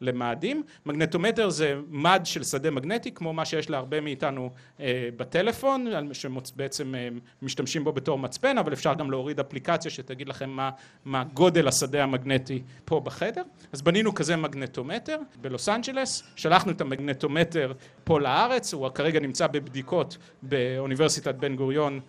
למאדים. 0.00 0.62
מגנטומטר 0.86 1.50
זה 1.50 1.74
מד 1.88 2.20
של 2.24 2.44
שדה 2.44 2.70
מגנטי, 2.70 3.10
כמו 3.12 3.32
מה 3.32 3.44
שיש 3.44 3.70
להרבה 3.70 4.00
מאיתנו 4.00 4.50
אה, 4.80 5.08
בטלפון, 5.16 5.86
שבעצם 6.12 6.94
אה, 6.94 7.08
משתמשים 7.42 7.84
בו 7.84 7.92
בתור 7.92 8.18
מצפן, 8.18 8.58
אבל 8.58 8.72
אפשר 8.72 8.94
גם 8.94 9.10
להוריד 9.10 9.40
אפליקציה 9.40 9.90
שתגיד 9.90 10.28
לכם 10.28 10.50
מה, 10.50 10.70
מה 11.04 11.24
גודל 11.24 11.68
השדה 11.68 12.02
המגנטי 12.02 12.62
פה 12.84 13.00
בחדר. 13.00 13.42
אז 13.72 13.82
בנינו 13.82 14.14
כזה 14.14 14.36
מגנטומטר 14.36 15.18
בלוס 15.40 15.68
אנג'לס, 15.68 16.22
שלחנו 16.36 16.72
את 16.72 16.80
המגנטומטר 16.80 17.72
פה 18.04 18.20
לארץ, 18.20 18.74
הוא 18.74 18.88
כרגע 18.88 19.20
נמצא 19.20 19.46
בבדיקות 19.46 20.16
באוניברסיטת 20.42 21.34
בן 21.34 21.56
גוריון 21.56 22.00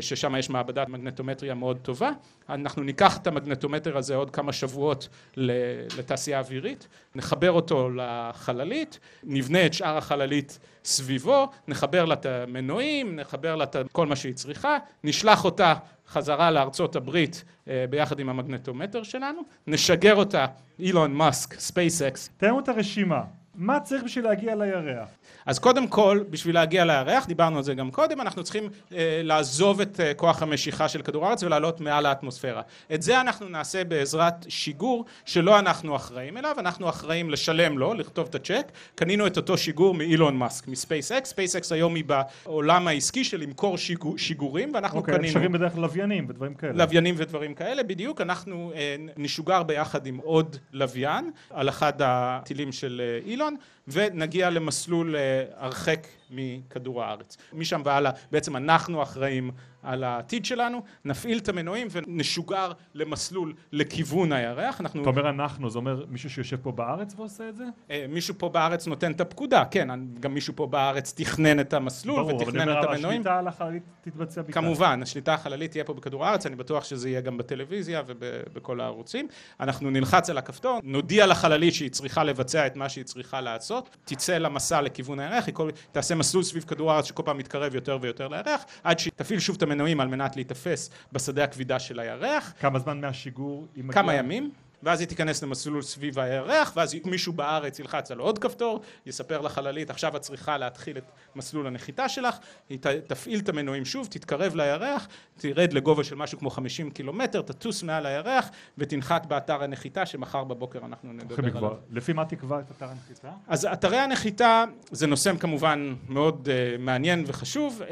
ששם 0.00 0.34
יש 0.36 0.50
מעבדת 0.50 0.88
מגנטומטריה 0.88 1.54
מאוד 1.54 1.78
טובה. 1.82 2.10
אנחנו 2.48 2.82
ניקח 2.82 3.16
את 3.16 3.26
המגנטומטר 3.26 3.96
הזה 3.96 4.14
עוד 4.14 4.30
כמה 4.30 4.52
שבועות 4.52 5.08
לתעשייה 5.36 6.38
אווירית, 6.38 6.88
נחבר 7.14 7.52
אותו 7.52 7.90
לחללית, 7.90 8.98
נבנה 9.24 9.66
את 9.66 9.74
שאר 9.74 9.96
החללית 9.96 10.58
סביבו, 10.84 11.48
נחבר 11.68 12.04
לה 12.04 12.14
את 12.14 12.26
המנועים, 12.26 13.16
נחבר 13.16 13.56
לה 13.56 13.64
את 13.64 13.76
כל 13.92 14.06
מה 14.06 14.16
שהיא 14.16 14.34
צריכה, 14.34 14.78
נשלח 15.04 15.44
אותה 15.44 15.74
חזרה 16.08 16.50
לארצות 16.50 16.96
הברית 16.96 17.44
אה, 17.68 17.84
ביחד 17.90 18.20
עם 18.20 18.28
המגנטומטר 18.28 19.02
שלנו, 19.02 19.40
נשגר 19.66 20.14
אותה 20.14 20.46
אילון 20.78 21.14
מאסק, 21.14 21.60
ספייסקס. 21.60 22.30
לנו 22.42 22.60
את 22.60 22.68
הרשימה. 22.68 23.22
מה 23.56 23.80
צריך 23.80 24.04
בשביל 24.04 24.24
להגיע 24.24 24.54
לירח? 24.54 25.08
אז 25.46 25.58
קודם 25.58 25.88
כל, 25.88 26.20
בשביל 26.30 26.54
להגיע 26.54 26.84
לירח, 26.84 27.26
דיברנו 27.26 27.56
על 27.56 27.62
זה 27.62 27.74
גם 27.74 27.90
קודם, 27.90 28.20
אנחנו 28.20 28.42
צריכים 28.42 28.68
אה, 28.92 29.20
לעזוב 29.24 29.80
את 29.80 30.00
אה, 30.00 30.14
כוח 30.14 30.42
המשיכה 30.42 30.88
של 30.88 31.02
כדור 31.02 31.26
הארץ 31.26 31.42
ולעלות 31.42 31.80
מעל 31.80 32.06
האטמוספירה. 32.06 32.62
את 32.94 33.02
זה 33.02 33.20
אנחנו 33.20 33.48
נעשה 33.48 33.84
בעזרת 33.84 34.34
שיגור 34.48 35.04
שלא 35.24 35.58
אנחנו 35.58 35.96
אחראים 35.96 36.36
אליו, 36.36 36.56
אנחנו 36.58 36.88
אחראים 36.88 37.30
לשלם 37.30 37.78
לו, 37.78 37.94
לכתוב 37.94 38.26
את 38.30 38.34
הצ'ק. 38.34 38.72
קנינו 38.94 39.26
את 39.26 39.36
אותו 39.36 39.58
שיגור 39.58 39.94
מאילון 39.94 40.36
מאסק, 40.36 40.68
מספייסקס. 40.68 41.30
ספייסקס 41.30 41.72
היום 41.72 41.94
היא 41.94 42.04
בעולם 42.04 42.88
העסקי 42.88 43.24
של 43.24 43.40
למכור 43.40 43.78
שיגור, 43.78 44.18
שיגורים, 44.18 44.74
ואנחנו 44.74 44.98
אוקיי, 44.98 45.14
קנינו... 45.14 45.28
אוקיי, 45.28 45.40
שרים 45.40 45.52
בדרך 45.52 45.72
כלל 45.72 45.82
לוויינים 45.82 46.26
ודברים 46.28 46.54
כאלה. 46.54 46.72
לוויינים 46.72 47.14
ודברים 47.18 47.54
כאלה, 47.54 47.82
בדיוק. 47.82 48.20
אנחנו 48.20 48.72
אה, 48.74 48.96
נשוגר 49.16 49.62
ביחד 49.62 50.06
עם 50.06 50.16
עוד 50.16 50.56
לוויין 50.72 51.30
על 51.50 51.68
אחד 51.68 51.92
הטילים 51.98 52.72
של 52.72 53.02
אה, 53.04 53.30
אילון. 53.46 53.56
ונגיע 53.88 54.50
למסלול 54.50 55.16
אה, 55.16 55.44
הרחק 55.56 56.06
מכדור 56.30 57.02
הארץ. 57.02 57.36
משם 57.52 57.82
והלאה 57.84 58.10
בעצם 58.30 58.56
אנחנו 58.56 59.02
אחראים 59.02 59.50
על 59.86 60.04
העתיד 60.04 60.44
שלנו, 60.44 60.82
נפעיל 61.04 61.38
את 61.38 61.48
המנועים 61.48 61.88
ונשוגר 61.90 62.72
למסלול 62.94 63.54
לכיוון 63.72 64.32
הירח. 64.32 64.80
אנחנו... 64.80 65.02
אתה 65.02 65.10
אומר 65.10 65.28
אנחנו, 65.28 65.70
זה 65.70 65.78
אומר 65.78 66.04
מישהו 66.08 66.30
שיושב 66.30 66.56
פה 66.56 66.72
בארץ 66.72 67.14
ועושה 67.16 67.48
את 67.48 67.56
זה? 67.56 67.64
אה, 67.90 68.06
מישהו 68.08 68.34
פה 68.38 68.48
בארץ 68.48 68.86
נותן 68.86 69.12
את 69.12 69.20
הפקודה, 69.20 69.64
כן, 69.70 69.88
גם 70.20 70.34
מישהו 70.34 70.56
פה 70.56 70.66
בארץ 70.66 71.12
תכנן 71.16 71.60
את 71.60 71.72
המסלול 71.72 72.22
ברור, 72.22 72.42
ותכנן 72.42 72.70
את 72.72 72.84
המנועים. 72.84 73.22
ברור, 73.22 73.38
אבל 73.38 73.38
השליטה 73.38 73.38
על 73.38 73.48
החללית 73.48 73.82
תתבצע 74.00 74.42
בכלל. 74.42 74.62
כמובן, 74.62 75.02
השליטה 75.02 75.34
החללית 75.34 75.70
תהיה 75.70 75.84
פה 75.84 75.94
בכדור 75.94 76.26
הארץ, 76.26 76.46
אני 76.46 76.56
בטוח 76.56 76.84
שזה 76.84 77.08
יהיה 77.08 77.20
גם 77.20 77.38
בטלוויזיה 77.38 78.02
ובכל 78.06 78.80
הערוצים. 78.80 79.28
אנחנו 79.60 79.90
נלחץ 79.90 80.30
על 80.30 80.38
הכפתור, 80.38 80.80
נודיע 80.82 81.26
לחללית 81.26 81.74
שהיא 81.74 81.90
צריכה 81.90 82.24
לבצע 82.24 82.66
את 82.66 82.76
מה 82.76 82.88
שהיא 82.88 83.04
צריכה 83.04 83.40
לעשות, 83.40 83.75
תצא 84.04 84.38
למסע 84.38 84.80
לכיוון 84.80 85.20
הירח, 85.20 85.46
היא 85.46 85.54
כל... 85.54 85.70
תעשה 85.92 86.14
מסלול 86.14 86.42
סביב 86.42 86.64
כדור 86.64 86.92
הארץ 86.92 87.04
שכל 87.04 87.22
פעם 87.26 87.38
מתקרב 87.38 87.74
יותר 87.74 87.98
ויותר 88.00 88.28
לירח, 88.28 88.64
עד 88.84 88.98
שהיא 88.98 89.12
תפעיל 89.16 89.40
שוב 89.40 89.56
את 89.56 89.62
המנועים 89.62 90.00
על 90.00 90.08
מנת 90.08 90.36
להיתפס 90.36 90.90
בשדה 91.12 91.44
הכבידה 91.44 91.78
של 91.78 92.00
הירח. 92.00 92.52
כמה 92.60 92.78
זמן 92.78 93.00
מהשיגור? 93.00 93.66
כמה 93.92 94.14
ימים. 94.14 94.50
ואז 94.82 95.00
היא 95.00 95.08
תיכנס 95.08 95.42
למסלול 95.42 95.82
סביב 95.82 96.18
הירח, 96.18 96.72
ואז 96.76 96.96
מישהו 97.04 97.32
בארץ 97.32 97.78
ילחץ 97.78 98.10
על 98.10 98.18
עוד 98.18 98.38
כפתור, 98.38 98.80
יספר 99.06 99.40
לחללית, 99.40 99.90
עכשיו 99.90 100.16
את 100.16 100.20
צריכה 100.20 100.58
להתחיל 100.58 100.98
את 100.98 101.04
מסלול 101.36 101.66
הנחיתה 101.66 102.08
שלך, 102.08 102.36
היא 102.68 102.78
תפעיל 103.06 103.40
את 103.40 103.48
המנועים 103.48 103.84
שוב, 103.84 104.08
תתקרב 104.10 104.54
לירח, 104.54 105.08
תרד 105.38 105.72
לגובה 105.72 106.04
של 106.04 106.14
משהו 106.14 106.38
כמו 106.38 106.50
50 106.50 106.90
קילומטר, 106.90 107.42
תטוס 107.42 107.82
מעל 107.82 108.06
הירח, 108.06 108.48
ותנחת 108.78 109.26
באתר 109.26 109.62
הנחיתה 109.62 110.06
שמחר 110.06 110.44
בבוקר 110.44 110.78
אנחנו 110.84 111.12
נדבר 111.12 111.56
עליו. 111.56 111.72
לפי 111.90 112.12
מה 112.12 112.24
תקבע 112.24 112.60
את 112.60 112.70
אתר 112.70 112.88
הנחיתה? 112.88 113.30
אז 113.46 113.64
אתרי 113.72 113.98
הנחיתה 113.98 114.64
זה 114.90 115.06
נושא 115.06 115.36
כמובן 115.36 115.94
מאוד 116.08 116.48
uh, 116.48 116.80
מעניין 116.80 117.24
וחשוב, 117.26 117.82
uh, 117.82 117.84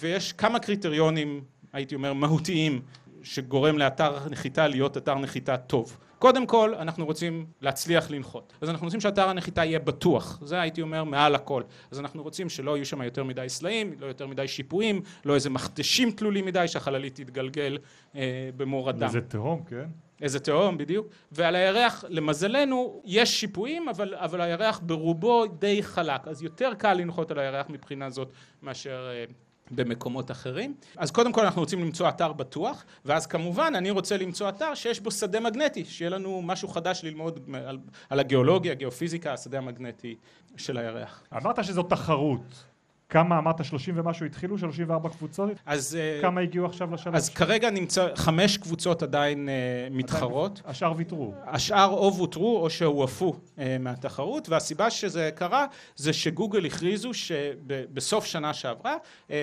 ויש 0.00 0.32
כמה 0.32 0.58
קריטריונים, 0.58 1.44
הייתי 1.72 1.94
אומר, 1.94 2.12
מהותיים, 2.12 2.82
שגורם 3.22 3.78
לאתר 3.78 4.28
נחיתה 4.30 4.68
להיות 4.68 4.96
אתר 4.96 5.14
נחיתה 5.14 5.56
טוב. 5.56 5.96
קודם 6.22 6.46
כל 6.46 6.74
אנחנו 6.74 7.04
רוצים 7.04 7.46
להצליח 7.60 8.10
לנחות. 8.10 8.52
אז 8.60 8.70
אנחנו 8.70 8.84
רוצים 8.84 9.00
שאתר 9.00 9.28
הנחיתה 9.28 9.64
יהיה 9.64 9.78
בטוח. 9.78 10.38
זה 10.44 10.60
הייתי 10.60 10.82
אומר 10.82 11.04
מעל 11.04 11.34
הכל. 11.34 11.62
אז 11.90 12.00
אנחנו 12.00 12.22
רוצים 12.22 12.48
שלא 12.48 12.76
יהיו 12.76 12.86
שם 12.86 13.02
יותר 13.02 13.24
מדי 13.24 13.48
סלעים 13.48 13.94
לא 14.00 14.06
יותר 14.06 14.26
מדי 14.26 14.48
שיפועים 14.48 15.02
לא 15.24 15.34
איזה 15.34 15.50
מכתשים 15.50 16.10
תלולים 16.10 16.46
מדי 16.46 16.68
שהחללית 16.68 17.14
תתגלגל 17.14 17.78
אה, 18.16 18.50
במור 18.56 18.90
אדם 18.90 19.06
איזה 19.06 19.20
תהום 19.20 19.62
כן? 19.64 19.84
איזה 20.22 20.40
תהום 20.40 20.78
בדיוק. 20.78 21.06
ועל 21.32 21.54
הירח 21.54 22.04
למזלנו 22.08 23.02
יש 23.04 23.40
שיפועים 23.40 23.88
אבל, 23.88 24.14
אבל 24.14 24.40
הירח 24.40 24.80
ברובו 24.82 25.46
די 25.46 25.82
חלק. 25.82 26.28
אז 26.28 26.42
יותר 26.42 26.74
קל 26.74 26.94
לנחות 26.94 27.30
על 27.30 27.38
הירח 27.38 27.66
מבחינה 27.68 28.10
זאת 28.10 28.32
מאשר 28.62 29.10
אה, 29.12 29.24
במקומות 29.72 30.30
אחרים. 30.30 30.74
אז 30.96 31.10
קודם 31.10 31.32
כל 31.32 31.44
אנחנו 31.44 31.60
רוצים 31.60 31.80
למצוא 31.80 32.08
אתר 32.08 32.32
בטוח, 32.32 32.84
ואז 33.04 33.26
כמובן 33.26 33.72
אני 33.76 33.90
רוצה 33.90 34.16
למצוא 34.16 34.48
אתר 34.48 34.74
שיש 34.74 35.00
בו 35.00 35.10
שדה 35.10 35.40
מגנטי, 35.40 35.84
שיהיה 35.84 36.10
לנו 36.10 36.42
משהו 36.42 36.68
חדש 36.68 37.00
ללמוד 37.04 37.40
על, 37.66 37.78
על 38.10 38.20
הגיאולוגיה, 38.20 38.74
גיאופיזיקה, 38.74 39.32
השדה 39.32 39.58
המגנטי 39.58 40.16
של 40.56 40.78
הירח. 40.78 41.22
אמרת 41.36 41.64
שזו 41.64 41.82
תחרות. 41.82 42.71
כמה 43.12 43.38
אמרת 43.38 43.64
30 43.64 43.94
ומשהו 43.98 44.26
התחילו? 44.26 44.58
34 44.58 45.08
קבוצות? 45.08 45.50
אז... 45.66 45.96
אה, 46.00 46.18
כמה 46.22 46.40
הגיעו 46.40 46.66
עכשיו 46.66 46.94
לשלוש? 46.94 47.16
אז 47.16 47.28
כרגע 47.28 47.70
נמצא, 47.70 48.08
חמש 48.14 48.56
קבוצות 48.56 49.02
עדיין 49.02 49.48
uh, 49.48 49.94
מתחרות. 49.94 50.62
השאר 50.64 50.92
ויתרו. 50.96 51.34
השאר 51.46 51.90
או 51.90 52.16
ויתרו 52.16 52.58
או 52.62 52.70
שהועפו 52.70 53.32
uh, 53.32 53.60
מהתחרות, 53.80 54.48
והסיבה 54.48 54.90
שזה 54.90 55.30
קרה 55.34 55.66
זה 55.96 56.12
שגוגל 56.12 56.66
הכריזו 56.66 57.14
שבסוף 57.14 58.24
שנה 58.24 58.54
שעברה, 58.54 58.96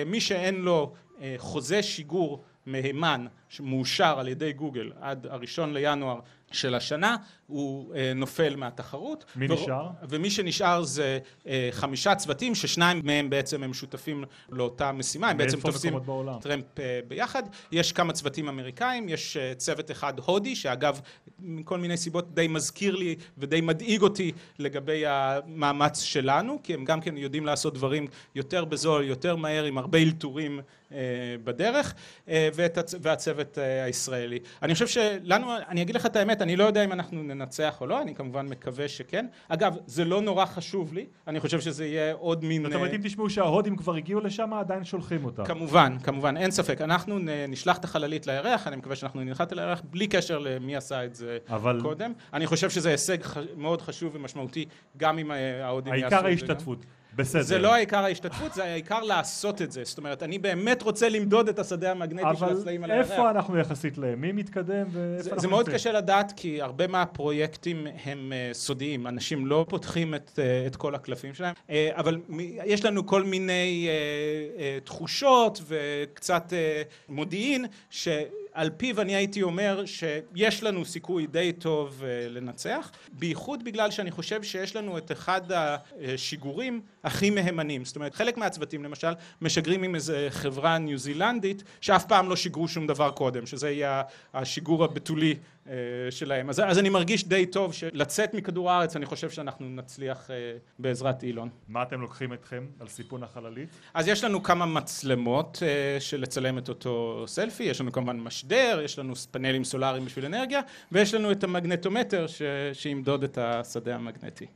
מי 0.06 0.20
שאין 0.20 0.54
לו 0.54 0.92
חוזה 1.38 1.82
שיגור 1.82 2.42
מהימן 2.66 3.26
שמאושר 3.48 4.18
על 4.18 4.28
ידי 4.28 4.52
גוגל 4.52 4.92
עד 5.00 5.26
הראשון 5.30 5.72
לינואר 5.72 6.20
של 6.50 6.74
השנה 6.74 7.16
הוא 7.46 7.94
אה, 7.94 8.12
נופל 8.14 8.56
מהתחרות. 8.56 9.24
מי 9.36 9.46
ו- 9.46 9.54
נשאר? 9.54 9.88
ומי 10.08 10.30
שנשאר 10.30 10.82
זה 10.82 11.18
אה, 11.46 11.68
חמישה 11.72 12.14
צוותים 12.14 12.54
ששניים 12.54 13.00
מהם 13.04 13.30
בעצם 13.30 13.62
הם 13.62 13.74
שותפים 13.74 14.24
לאותה 14.50 14.92
משימה, 14.92 15.28
הם 15.30 15.36
בעצם 15.36 15.60
תופסים 15.60 15.92
טרמפ 16.40 16.64
אה, 16.80 17.00
ביחד. 17.08 17.42
יש 17.72 17.92
כמה 17.92 18.12
צוותים 18.12 18.48
אמריקאים, 18.48 19.08
יש 19.08 19.36
אה, 19.36 19.52
צוות 19.54 19.90
אחד 19.90 20.12
הודי 20.18 20.56
שאגב 20.56 21.00
מכל 21.38 21.78
מיני 21.78 21.96
סיבות 21.96 22.34
די 22.34 22.48
מזכיר 22.48 22.96
לי 22.96 23.16
ודי 23.38 23.60
מדאיג 23.60 24.02
אותי 24.02 24.32
לגבי 24.58 25.02
המאמץ 25.06 26.00
שלנו 26.00 26.58
כי 26.62 26.74
הם 26.74 26.84
גם 26.84 27.00
כן 27.00 27.16
יודעים 27.16 27.46
לעשות 27.46 27.74
דברים 27.74 28.06
יותר 28.34 28.64
בזול, 28.64 29.04
יותר 29.04 29.36
מהר 29.36 29.64
עם 29.64 29.78
הרבה 29.78 29.98
אלתורים 29.98 30.60
אה, 30.92 30.98
בדרך 31.44 31.94
אה, 32.28 32.48
והצ- 32.52 32.94
והצוות 33.02 33.58
אה, 33.58 33.84
הישראלי. 33.84 34.38
אני 34.62 34.72
חושב 34.74 34.86
שלנו, 34.86 35.46
אני 35.68 35.82
אגיד 35.82 35.94
לך 35.96 36.06
את 36.06 36.16
האמת 36.16 36.39
אני 36.42 36.56
לא 36.56 36.64
יודע 36.64 36.84
אם 36.84 36.92
אנחנו 36.92 37.22
ננצח 37.22 37.80
או 37.80 37.86
לא, 37.86 38.02
אני 38.02 38.14
כמובן 38.14 38.46
מקווה 38.46 38.88
שכן. 38.88 39.26
אגב, 39.48 39.76
זה 39.86 40.04
לא 40.04 40.22
נורא 40.22 40.44
חשוב 40.44 40.94
לי, 40.94 41.06
אני 41.26 41.40
חושב 41.40 41.60
שזה 41.60 41.86
יהיה 41.86 42.14
עוד 42.14 42.44
מין... 42.44 42.64
זאת 42.64 42.74
אומרת, 42.74 42.92
אם 42.92 43.00
תשמעו 43.02 43.30
שההודים 43.30 43.76
כבר 43.76 43.94
הגיעו 43.94 44.20
לשם, 44.20 44.54
עדיין 44.54 44.84
שולחים 44.84 45.24
אותם. 45.24 45.44
כמובן, 45.44 45.96
כמובן, 46.02 46.36
אין 46.36 46.50
ספק. 46.50 46.80
אנחנו 46.80 47.18
נשלח 47.48 47.78
את 47.78 47.84
החללית 47.84 48.26
לירח, 48.26 48.66
אני 48.66 48.76
מקווה 48.76 48.96
שאנחנו 48.96 49.20
ננחת 49.20 49.52
על 49.52 49.58
הירח, 49.58 49.82
בלי 49.90 50.06
קשר 50.06 50.38
למי 50.38 50.76
עשה 50.76 51.04
את 51.04 51.14
זה 51.14 51.38
אבל... 51.48 51.78
קודם. 51.82 52.12
אני 52.32 52.46
חושב 52.46 52.70
שזה 52.70 52.90
הישג 52.90 53.18
מאוד 53.56 53.82
חשוב 53.82 54.12
ומשמעותי, 54.14 54.64
גם 54.96 55.18
אם 55.18 55.30
ההודים 55.62 55.94
יעשו 55.94 56.06
את 56.06 56.10
זה. 56.10 56.16
העיקר 56.16 56.26
ההשתתפות. 56.26 56.84
בסדר. 57.16 57.42
זה 57.42 57.58
לא 57.58 57.74
העיקר 57.74 58.04
ההשתתפות, 58.04 58.54
זה 58.54 58.64
העיקר 58.64 59.00
לעשות 59.00 59.62
את 59.62 59.72
זה. 59.72 59.82
זאת 59.84 59.98
אומרת, 59.98 60.22
אני 60.22 60.38
באמת 60.38 60.82
רוצה 60.82 61.08
למדוד 61.08 61.48
את 61.48 61.58
השדה 61.58 61.90
המגנטי 61.90 62.38
של 62.38 62.44
הסלעים 62.44 62.84
על 62.84 62.90
הירח. 62.90 63.06
אבל 63.06 63.12
איפה 63.12 63.30
אנחנו 63.30 63.58
יחסית 63.58 63.98
להם? 63.98 64.20
מי 64.20 64.32
מתקדם 64.32 64.86
ואיפה 64.92 65.28
אנחנו 65.28 65.40
זה 65.40 65.48
מאוד 65.48 65.68
קשה 65.68 65.92
לדעת, 65.92 66.32
כי 66.36 66.62
הרבה 66.62 66.86
מהפרויקטים 66.86 67.86
הם 68.04 68.32
uh, 68.32 68.54
סודיים. 68.54 69.06
אנשים 69.06 69.46
לא 69.46 69.66
פותחים 69.68 70.14
את, 70.14 70.30
uh, 70.34 70.66
את 70.66 70.76
כל 70.76 70.94
הקלפים 70.94 71.34
שלהם, 71.34 71.54
uh, 71.54 71.72
אבל 71.92 72.20
יש 72.64 72.84
לנו 72.84 73.06
כל 73.06 73.24
מיני 73.24 73.88
uh, 73.88 74.82
uh, 74.82 74.86
תחושות 74.86 75.62
וקצת 75.68 76.52
uh, 76.52 77.12
מודיעין, 77.12 77.66
ש... 77.90 78.08
על 78.52 78.70
פיו 78.76 79.00
אני 79.00 79.14
הייתי 79.14 79.42
אומר 79.42 79.84
שיש 79.86 80.62
לנו 80.62 80.84
סיכוי 80.84 81.26
די 81.26 81.52
טוב 81.52 82.02
לנצח, 82.28 82.90
בייחוד 83.12 83.64
בגלל 83.64 83.90
שאני 83.90 84.10
חושב 84.10 84.42
שיש 84.42 84.76
לנו 84.76 84.98
את 84.98 85.12
אחד 85.12 85.40
השיגורים 85.52 86.80
הכי 87.04 87.30
מהימנים. 87.30 87.84
זאת 87.84 87.96
אומרת, 87.96 88.14
חלק 88.14 88.36
מהצוותים 88.36 88.84
למשל 88.84 89.12
משגרים 89.40 89.82
עם 89.82 89.94
איזה 89.94 90.26
חברה 90.30 90.78
ניו 90.78 90.98
זילנדית 90.98 91.62
שאף 91.80 92.04
פעם 92.04 92.28
לא 92.28 92.36
שיגרו 92.36 92.68
שום 92.68 92.86
דבר 92.86 93.10
קודם, 93.10 93.46
שזה 93.46 93.70
יהיה 93.70 94.02
השיגור 94.34 94.84
הבתולי 94.84 95.34
אה, 95.68 95.74
שלהם. 96.10 96.48
אז, 96.48 96.60
אז 96.66 96.78
אני 96.78 96.88
מרגיש 96.88 97.24
די 97.24 97.46
טוב 97.46 97.72
שלצאת 97.74 98.34
מכדור 98.34 98.70
הארץ, 98.70 98.96
אני 98.96 99.06
חושב 99.06 99.30
שאנחנו 99.30 99.68
נצליח 99.68 100.30
אה, 100.30 100.34
בעזרת 100.78 101.22
אילון. 101.22 101.48
מה 101.68 101.82
אתם 101.82 102.00
לוקחים 102.00 102.32
אתכם 102.32 102.66
על 102.80 102.88
סיפון 102.88 103.22
החללית? 103.22 103.68
אז 103.94 104.08
יש 104.08 104.24
לנו 104.24 104.42
כמה 104.42 104.66
מצלמות 104.66 105.62
אה, 105.62 106.00
של 106.00 106.20
לצלם 106.20 106.58
את 106.58 106.68
אותו 106.68 107.24
סלפי, 107.26 107.64
יש 107.64 107.80
לנו 107.80 107.92
כמובן 107.92 108.20
משדר, 108.20 108.80
יש 108.84 108.98
לנו 108.98 109.14
פאנלים 109.30 109.64
סולאריים 109.64 110.04
בשביל 110.04 110.24
אנרגיה, 110.24 110.60
ויש 110.92 111.14
לנו 111.14 111.32
את 111.32 111.44
המגנטומטר 111.44 112.26
ש... 112.26 112.42
שימדוד 112.72 113.24
את 113.24 113.38
השדה 113.38 113.94
המגנטי. 113.94 114.46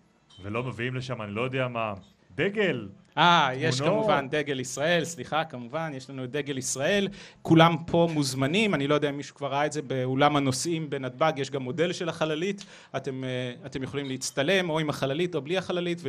ולא 0.43 0.63
מביאים 0.63 0.95
לשם, 0.95 1.23
אני 1.23 1.33
לא 1.33 1.43
יודע 1.43 1.69
מה, 1.69 1.95
דגל, 2.35 2.89
אה, 3.19 3.51
יש. 3.57 3.81
כמובן 3.81 4.29
דגל 4.31 4.61
ישראל, 4.61 5.05
סליחה, 5.05 5.45
כמובן, 5.45 5.93
יש 5.95 6.11
לנו 6.11 6.25
את 6.25 6.31
דגל 6.31 6.59
ישראל, 6.59 7.09
כולם 7.43 7.77
פה 7.87 8.09
מוזמנים, 8.13 8.75
אני 8.75 8.87
לא 8.87 8.95
יודע 8.95 9.09
אם 9.11 9.17
מישהו 9.17 9.35
כבר 9.35 9.53
ראה 9.53 9.67
את 9.67 9.73
זה 9.73 9.83
באולם 9.83 10.37
הנוסעים 10.37 10.91
בנתב"ג, 10.91 11.33
יש 11.37 11.51
גם 11.51 11.63
מודל 11.63 11.93
של 11.93 12.09
החללית, 12.09 12.65
אתם, 12.97 13.25
אה, 13.25 13.67
אתם 13.67 13.83
יכולים 13.83 14.07
להצטלם 14.07 14.71
או 14.71 14.79
עם 14.79 14.91
החללית 14.91 15.35
או 15.35 15.43
בלי 15.43 15.59
החללית 15.59 16.03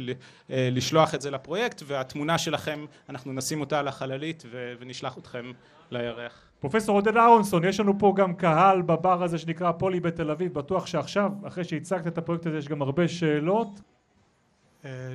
ולשלוח 0.49 1.15
את 1.15 1.21
זה 1.21 1.31
לפרויקט, 1.31 1.83
והתמונה 1.85 2.37
שלכם, 2.37 2.85
אנחנו 3.09 3.33
נשים 3.33 3.59
אותה 3.59 3.79
על 3.79 3.87
החללית 3.87 4.43
ונשלח 4.79 5.17
אתכם 5.17 5.51
לירח. 5.91 6.47
פרופסור 6.59 6.95
עודד 6.95 7.17
אהרונסון, 7.17 7.65
יש 7.65 7.79
לנו 7.79 7.99
פה 7.99 8.13
גם 8.15 8.33
קהל 8.33 8.81
בבר 8.81 9.23
הזה 9.23 9.37
שנקרא 9.37 9.71
פולי 9.71 9.99
בתל 9.99 10.31
אביב, 10.31 10.53
בטוח 10.53 10.85
שעכשיו, 10.85 11.31
אחרי 11.47 11.63
שהצגת 11.63 12.07
את 12.07 12.17
הפרויקט 12.17 12.45
הזה, 12.45 12.57
יש 12.57 12.67
גם 12.67 12.81
הרבה 12.81 13.07
שאלות. 13.07 13.69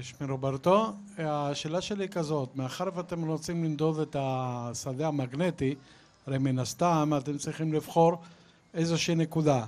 שמי 0.02 0.26
רוברטו, 0.30 0.92
השאלה 1.18 1.80
שלי 1.80 2.04
היא 2.04 2.10
כזאת, 2.10 2.56
מאחר 2.56 2.88
ואתם 2.94 3.24
רוצים 3.28 3.64
למדוד 3.64 4.00
את 4.00 4.16
השדה 4.18 5.08
המגנטי, 5.08 5.74
הרי 6.26 6.38
מן 6.38 6.58
הסתם 6.58 7.12
אתם 7.18 7.38
צריכים 7.38 7.72
לבחור 7.72 8.18
איזושהי 8.74 9.14
נקודה. 9.14 9.64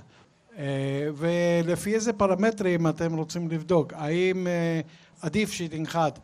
אה, 0.57 1.09
ולפי 1.15 1.95
איזה 1.95 2.13
פרמטרים 2.13 2.87
אתם 2.87 3.13
רוצים 3.13 3.49
לבדוק? 3.49 3.93
האם 3.93 4.47
אה, 4.47 4.81
עדיף 5.21 5.51
שתנחת 5.51 6.19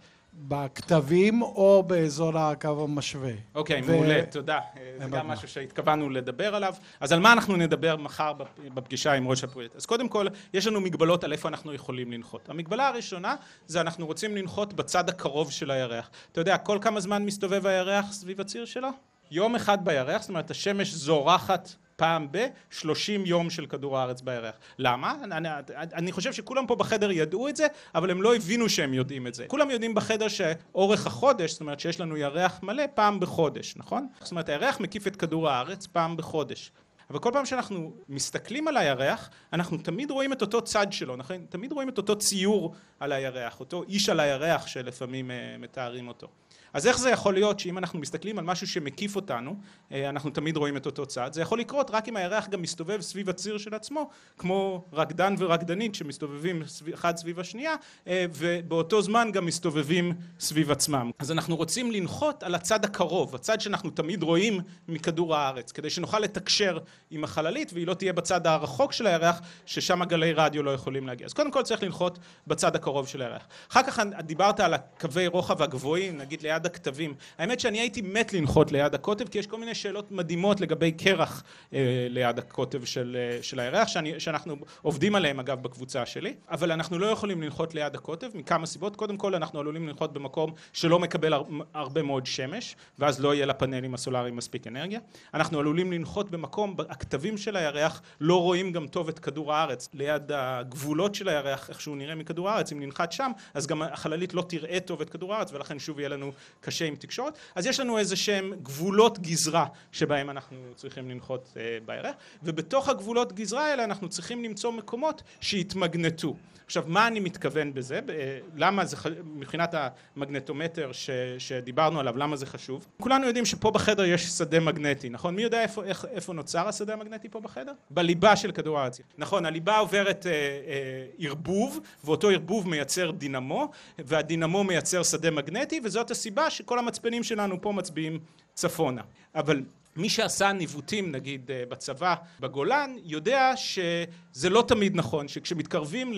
בכתבים 0.47 1.41
או 1.41 1.83
באזור 1.87 2.37
הקו 2.37 2.83
המשווה? 2.83 3.31
אוקיי, 3.55 3.81
ו- 3.85 3.91
מעולה, 3.91 4.21
תודה. 4.31 4.57
אה, 4.77 4.91
זה 4.99 5.09
גם. 5.09 5.27
משהו 5.27 5.47
שהתכוונו 5.47 6.09
לדבר 6.09 6.55
עליו. 6.55 6.73
אז 6.99 7.11
על 7.11 7.19
מה 7.19 7.33
אנחנו 7.33 7.55
נדבר 7.55 7.95
מחר 7.95 8.33
בפ- 8.39 8.43
בפגישה 8.73 9.13
עם 9.13 9.27
ראש 9.27 9.43
הפרויקט? 9.43 9.75
אז 9.75 9.85
קודם 9.85 10.09
כל, 10.09 10.27
יש 10.53 10.67
לנו 10.67 10.81
מגבלות 10.81 11.23
על 11.23 11.31
איפה 11.31 11.47
אנחנו 11.49 11.73
יכולים 11.73 12.11
לנחות. 12.11 12.49
המגבלה 12.49 12.87
הראשונה 12.87 13.35
זה 13.67 13.81
אנחנו 13.81 14.05
רוצים 14.05 14.35
לנחות 14.37 14.73
בצד 14.73 15.09
הקרוב 15.09 15.51
של 15.51 15.71
הירח. 15.71 16.09
אתה 16.31 16.41
יודע, 16.41 16.57
כל 16.57 16.77
כמה 16.81 16.99
זמן 16.99 17.25
מסתובב 17.25 17.65
הירח 17.67 18.11
סביב 18.11 18.41
הציר 18.41 18.65
שלו? 18.65 18.89
יום 19.31 19.55
אחד 19.55 19.85
בירח, 19.85 20.21
זאת 20.21 20.29
אומרת 20.29 20.51
השמש 20.51 20.93
זורחת 20.93 21.69
פעם 21.99 22.27
ב-30 22.31 23.25
יום 23.25 23.49
של 23.49 23.65
כדור 23.65 23.97
הארץ 23.97 24.21
בירח. 24.21 24.55
למה? 24.77 25.15
אני, 25.23 25.49
אני, 25.73 26.11
חושב 26.11 26.33
שכולם 26.33 26.67
פה 26.67 26.75
בחדר 26.75 27.11
ידעו 27.11 27.47
את 27.47 27.55
זה, 27.55 27.67
אבל 27.95 28.11
הם 28.11 28.21
לא 28.21 28.35
הבינו 28.35 28.69
שהם 28.69 28.93
יודעים 28.93 29.27
את 29.27 29.33
זה. 29.33 29.45
כולם 29.47 29.69
יודעים 29.69 29.95
בחדר 29.95 30.27
שאורך 30.27 31.07
החודש, 31.07 31.51
זאת 31.51 31.61
אומרת 31.61 31.79
שיש 31.79 31.99
לנו 31.99 32.17
ירח 32.17 32.59
מלא 32.63 32.83
פעם 32.93 33.19
בחודש, 33.19 33.73
נכון? 33.77 34.07
זאת 34.21 34.31
אומרת 34.31 34.49
הירח 34.49 34.79
מקיף 34.79 35.07
את 35.07 35.15
כדור 35.15 35.49
הארץ 35.49 35.87
פעם 35.87 36.17
בחודש. 36.17 36.71
אבל 37.09 37.19
כל 37.19 37.29
פעם 37.33 37.45
שאנחנו 37.45 37.93
מסתכלים 38.09 38.67
על 38.67 38.77
הירח, 38.77 39.29
אנחנו 39.53 39.77
תמיד 39.77 40.11
רואים 40.11 40.33
את 40.33 40.41
אותו 40.41 40.61
צד 40.61 40.87
שלו, 40.93 41.15
נכון? 41.15 41.45
תמיד 41.49 41.71
רואים 41.71 41.89
את 41.89 41.97
אותו 41.97 42.15
ציור 42.15 42.75
על 42.99 43.11
הירח, 43.11 43.59
אותו 43.59 43.83
איש 43.83 44.09
על 44.09 44.19
הירח 44.19 44.67
שלפעמים 44.67 45.31
אה, 45.31 45.55
מתארים 45.59 46.07
אותו. 46.07 46.27
אז 46.73 46.87
איך 46.87 46.99
זה 46.99 47.09
יכול 47.09 47.33
להיות 47.33 47.59
שאם 47.59 47.77
אנחנו 47.77 47.99
מסתכלים 47.99 48.39
על 48.39 48.45
משהו 48.45 48.67
שמקיף 48.67 49.15
אותנו, 49.15 49.55
אה, 49.91 50.09
אנחנו 50.09 50.29
תמיד 50.29 50.57
רואים 50.57 50.77
את 50.77 50.85
אותו 50.85 51.05
צד? 51.05 51.33
זה 51.33 51.41
יכול 51.41 51.59
לקרות 51.59 51.91
רק 51.91 52.07
אם 52.07 52.15
הירח 52.15 52.47
גם 52.47 52.61
מסתובב 52.61 53.01
סביב 53.01 53.29
הציר 53.29 53.57
של 53.57 53.75
עצמו, 53.75 54.09
כמו 54.37 54.85
רקדן 54.93 55.35
ורקדנית 55.37 55.95
שמסתובבים 55.95 56.61
אחד 56.93 57.17
סביב 57.17 57.39
השנייה, 57.39 57.75
אה, 58.07 58.25
ובאותו 58.33 59.01
זמן 59.01 59.29
גם 59.33 59.45
מסתובבים 59.45 60.13
סביב 60.39 60.71
עצמם. 60.71 61.11
אז 61.19 61.31
אנחנו 61.31 61.55
רוצים 61.55 61.91
לנחות 61.91 62.43
על 62.43 62.55
הצד 62.55 62.85
הקרוב, 62.85 63.35
הצד 63.35 63.61
שאנחנו 63.61 63.89
תמיד 63.89 64.23
רואים 64.23 64.59
מכדור 64.87 65.35
הארץ, 65.35 65.71
כדי 65.71 65.89
שנוכל 65.89 66.19
לתקשר 66.19 66.77
עם 67.11 67.23
החללית 67.23 67.73
והיא 67.73 67.87
לא 67.87 67.93
תהיה 67.93 68.13
בצד 68.13 68.47
הרחוק 68.47 68.93
של 68.93 69.07
הירח, 69.07 69.41
ששם 69.65 70.03
גלי 70.03 70.33
רדיו 70.33 70.63
לא 70.63 70.71
יכולים 70.71 71.07
להגיע. 71.07 71.25
אז 71.25 71.33
קודם 71.33 71.51
כל 71.51 71.63
צריך 71.63 71.83
לנחות 71.83 72.19
בצד 72.47 72.75
הקרוב 72.75 73.07
של 73.07 73.21
הירח. 73.21 73.47
אחר 73.71 73.83
כך 73.83 73.99
דיברת 74.23 74.59
על 74.59 74.73
הקווי 74.73 75.27
רוחב 75.27 75.61
הגבוהים, 75.61 76.17
נגיד 76.17 76.41
ליד 76.41 76.58
הכתבים. 76.65 77.13
האמת 77.37 77.59
שאני 77.59 77.79
הייתי 77.79 78.01
מת 78.01 78.33
לנחות 78.33 78.71
ליד 78.71 78.95
הקוטב, 78.95 79.27
כי 79.27 79.39
יש 79.39 79.47
כל 79.47 79.59
מיני 79.59 79.75
שאלות 79.75 80.11
מדהימות 80.11 80.61
לגבי 80.61 80.91
קרח 80.91 81.43
אה, 81.73 82.07
ליד 82.09 82.39
הקוטב 82.39 82.85
של, 82.85 83.17
אה, 83.19 83.43
של 83.43 83.59
הירח, 83.59 83.87
שאני, 83.87 84.19
שאנחנו 84.19 84.55
עובדים 84.81 85.15
עליהם 85.15 85.39
אגב 85.39 85.63
בקבוצה 85.63 86.05
שלי, 86.05 86.33
אבל 86.51 86.71
אנחנו 86.71 86.99
לא 86.99 87.05
יכולים 87.05 87.41
לנחות 87.41 87.75
ליד 87.75 87.95
הקוטב 87.95 88.27
מכמה 88.33 88.65
סיבות. 88.65 88.95
קודם 88.95 89.17
כל 89.17 89.35
אנחנו 89.35 89.59
עלולים 89.59 89.87
לנחות 89.87 90.13
במקום 90.13 90.53
שלא 90.73 90.99
מקבל 90.99 91.33
הר, 91.33 91.43
הרבה 91.73 92.01
מאוד 92.01 92.25
שמש, 92.25 92.75
ואז 92.99 93.19
לא 93.19 93.33
יהיה 93.33 93.45
לפאנלים 93.45 93.93
הסולאריים 93.93 94.35
מספיק 94.35 94.67
אנרגיה. 94.67 94.99
אנחנו 95.33 95.59
עלולים 95.59 95.91
לנחות 95.91 96.31
במקום, 96.31 96.75
הכתבים 96.89 97.37
של 97.37 97.55
הירח 97.55 98.01
לא 98.21 98.41
רואים 98.41 98.71
גם 98.71 98.87
טוב 98.87 99.09
את 99.09 99.19
כדור 99.19 99.53
הארץ. 99.53 99.89
ליד 99.93 100.31
הגבולות 100.31 101.15
של 101.15 101.29
הירח, 101.29 101.69
איך 101.69 101.81
שהוא 101.81 101.97
נראה 101.97 102.15
מכדור 102.15 102.49
הארץ, 102.49 102.71
אם 102.71 102.79
ננחת 102.79 103.11
שם, 103.11 103.31
אז 103.53 103.67
גם 103.67 103.81
החללית 103.81 104.33
לא 104.33 104.41
תראה 104.41 104.79
טוב 104.79 105.01
את 105.01 105.09
כדור 105.09 105.33
הארץ, 105.33 105.53
ולכן 105.53 105.79
שוב 105.79 105.99
יהיה 105.99 106.09
לנו 106.09 106.31
קשה 106.61 106.85
עם 106.85 106.95
תקשורת. 106.95 107.33
אז 107.55 107.65
יש 107.65 107.79
לנו 107.79 107.97
איזה 107.97 108.15
שהם 108.15 108.53
גבולות 108.63 109.19
גזרה 109.19 109.65
שבהם 109.91 110.29
אנחנו 110.29 110.57
צריכים 110.75 111.09
לנחות 111.09 111.53
אה, 111.57 111.77
בירח, 111.85 112.15
ובתוך 112.43 112.89
הגבולות 112.89 113.33
גזרה 113.33 113.65
האלה 113.65 113.83
אנחנו 113.83 114.09
צריכים 114.09 114.43
למצוא 114.43 114.71
מקומות 114.71 115.23
שיתמגנטו. 115.41 116.35
עכשיו, 116.69 116.83
מה 116.87 117.07
אני 117.07 117.19
מתכוון 117.19 117.73
בזה? 117.73 117.99
ב- 118.05 118.39
למה 118.55 118.85
זה, 118.85 118.97
מבחינת 119.23 119.75
המגנטומטר 120.15 120.91
ש, 120.91 121.09
שדיברנו 121.37 121.99
עליו, 121.99 122.17
למה 122.17 122.35
זה 122.35 122.45
חשוב? 122.45 122.87
כולנו 122.99 123.27
יודעים 123.27 123.45
שפה 123.45 123.71
בחדר 123.71 124.03
יש 124.03 124.25
שדה 124.25 124.59
מגנטי, 124.59 125.09
נכון? 125.09 125.35
מי 125.35 125.41
יודע 125.41 125.61
איפה, 125.61 125.83
איך, 125.83 126.05
איפה 126.11 126.33
נוצר 126.33 126.67
השדה 126.67 126.93
המגנטי 126.93 127.29
פה 127.29 127.39
בחדר? 127.39 127.71
בליבה 127.89 128.35
של 128.35 128.51
כדור 128.51 128.79
הארץ. 128.79 128.99
נכון, 129.17 129.45
הליבה 129.45 129.77
עוברת 129.77 130.25
אה, 130.25 130.31
אה, 130.31 131.05
ערבוב, 131.19 131.79
ואותו 132.03 132.29
ערבוב 132.29 132.69
מייצר 132.69 133.11
דינמו, 133.11 133.71
והדינמו 133.99 134.63
מייצר 134.63 135.03
שדה 135.03 135.31
מגנטי, 135.31 135.81
וזאת 135.83 136.11
הסיבה 136.11 136.38
שכל 136.49 136.79
המצפנים 136.79 137.23
שלנו 137.23 137.61
פה 137.61 137.71
מצביעים 137.71 138.19
צפונה. 138.53 139.01
אבל 139.35 139.63
מי 139.95 140.09
שעשה 140.09 140.51
ניווטים 140.51 141.11
נגיד 141.11 141.51
אה, 141.51 141.63
בצבא 141.69 142.15
בגולן 142.39 142.95
יודע 143.03 143.51
שזה 143.55 144.49
לא 144.49 144.63
תמיד 144.67 144.95
נכון 144.95 145.27
שכשמתקרבים 145.27 146.13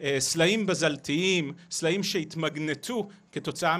לסלעים 0.00 0.66
בזלתיים 0.66 1.52
סלעים 1.70 2.02
שהתמגנטו 2.02 3.08
כתוצאה 3.32 3.76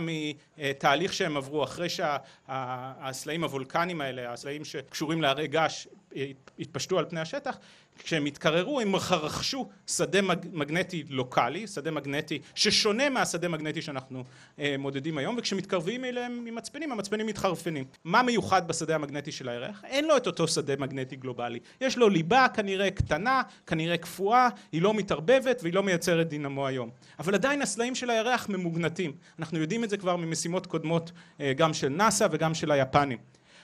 מתהליך 0.59 1.13
שהם 1.13 1.37
עברו 1.37 1.65
אחרי 1.65 1.89
שהסלעים 1.89 3.45
הוולקניים 3.45 4.01
האלה 4.01 4.33
הסלעים 4.33 4.65
שקשורים 4.65 5.23
להרי 5.23 5.49
געש 5.49 5.87
אה, 6.17 6.27
התפשטו 6.59 6.99
על 6.99 7.05
פני 7.09 7.21
השטח 7.21 7.59
כשהם 8.05 8.25
התקררו 8.25 8.81
הם 8.81 8.97
רכשו 8.97 9.69
שדה 9.87 10.23
מג- 10.23 10.47
מגנטי 10.53 11.05
לוקאלי, 11.09 11.67
שדה 11.67 11.91
מגנטי 11.91 12.39
ששונה 12.55 13.11
מהשדה 13.11 13.49
מגנטי 13.49 13.83
שאנחנו 13.83 14.25
אה, 14.59 14.75
מודדים 14.79 15.19
היום 15.19 15.37
וכשמתקרבים 15.39 16.05
אליהם 16.05 16.45
ממצפנים 16.45 16.93
המצפנים 16.93 17.27
מתחרפנים. 17.27 17.85
מה 18.05 18.23
מיוחד 18.23 18.69
בשדה 18.69 18.95
המגנטי 18.95 19.33
של 19.33 19.49
הירח? 19.49 19.85
אין 19.85 20.05
לו 20.05 20.17
את 20.17 20.27
אותו 20.27 20.49
שדה 20.49 20.77
מגנטי 20.77 21.17
גלובלי. 21.17 21.59
יש 21.81 21.99
לו 21.99 22.09
ליבה 22.09 22.47
כנראה 22.55 22.91
קטנה, 22.91 23.43
כנראה 23.67 23.97
קפואה, 23.97 24.49
היא 24.73 24.83
לא 24.83 24.95
מתערבבת 24.95 25.61
והיא 25.63 25.75
לא 25.75 25.83
מייצרת 25.83 26.29
דינמו 26.29 26.67
היום. 26.67 26.91
אבל 27.19 27.35
עדיין 27.35 27.63
הסלעים 27.63 27.95
של 27.95 28.11
הירח 28.11 28.49
ממוגנטים. 28.49 29.13
אנחנו 29.39 29.59
יודעים 29.59 29.85
את 29.85 29.91
זה 29.91 29.97
כבר 29.97 30.17
ממשימות 30.17 30.67
קודמות 30.67 31.13
אה, 31.41 31.53
גם 31.53 31.75
של 31.75 31.89
נאס"א 31.89 32.27
וגם 32.31 32.55
של 32.55 32.71
היפנים. 32.71 33.19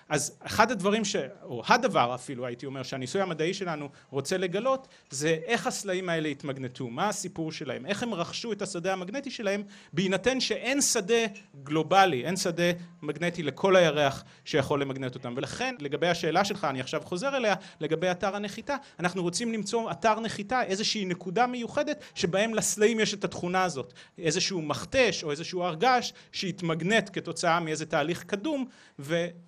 אז 0.08 0.38
אחד 0.42 0.70
הדברים, 0.70 1.04
ש... 1.04 1.16
או 1.42 1.62
הדבר 1.66 2.14
אפילו 2.14 2.46
הייתי 2.46 2.66
אומר 2.66 2.82
שהניסוי 2.82 3.20
המדעי 3.20 3.54
שלנו 3.54 3.88
רוצה 4.10 4.36
לגלות 4.36 4.88
זה 5.10 5.38
איך 5.44 5.66
הסלעים 5.66 6.08
האלה 6.08 6.28
התמגנטו, 6.28 6.88
מה 6.88 7.08
הסיפור 7.08 7.52
שלהם, 7.52 7.86
איך 7.86 8.02
הם 8.02 8.14
רכשו 8.14 8.52
את 8.52 8.62
השדה 8.62 8.92
המגנטי 8.92 9.30
שלהם 9.30 9.62
בהינתן 9.92 10.40
שאין 10.40 10.80
שדה 10.80 11.14
גלובלי, 11.62 12.24
אין 12.24 12.36
שדה 12.36 12.62
מגנטי 13.02 13.42
לכל 13.42 13.76
הירח 13.76 14.24
שיכול 14.44 14.80
למגנט 14.80 15.14
אותם. 15.14 15.34
ולכן 15.36 15.74
לגבי 15.78 16.08
השאלה 16.08 16.44
שלך 16.44 16.64
אני 16.64 16.80
עכשיו 16.80 17.02
חוזר 17.04 17.36
אליה 17.36 17.54
לגבי 17.80 18.10
אתר 18.10 18.36
הנחיתה 18.36 18.76
אנחנו 19.00 19.22
רוצים 19.22 19.52
למצוא 19.52 19.90
אתר 19.90 20.20
נחיתה 20.20 20.62
איזושהי 20.62 21.04
נקודה 21.04 21.46
מיוחדת 21.46 22.04
שבהם 22.14 22.54
לסלעים 22.54 23.00
יש 23.00 23.14
את 23.14 23.24
התכונה 23.24 23.64
הזאת. 23.64 23.92
איזשהו 24.18 24.62
מכתש 24.62 25.24
או 25.24 25.30
איזשהו 25.30 25.62
הר 25.62 25.74
געש 25.74 26.12
שהתמגנט 26.32 27.10
כתוצאה 27.12 27.60
מאיזה 27.60 27.86
תהליך 27.86 28.24
קדום 28.24 28.66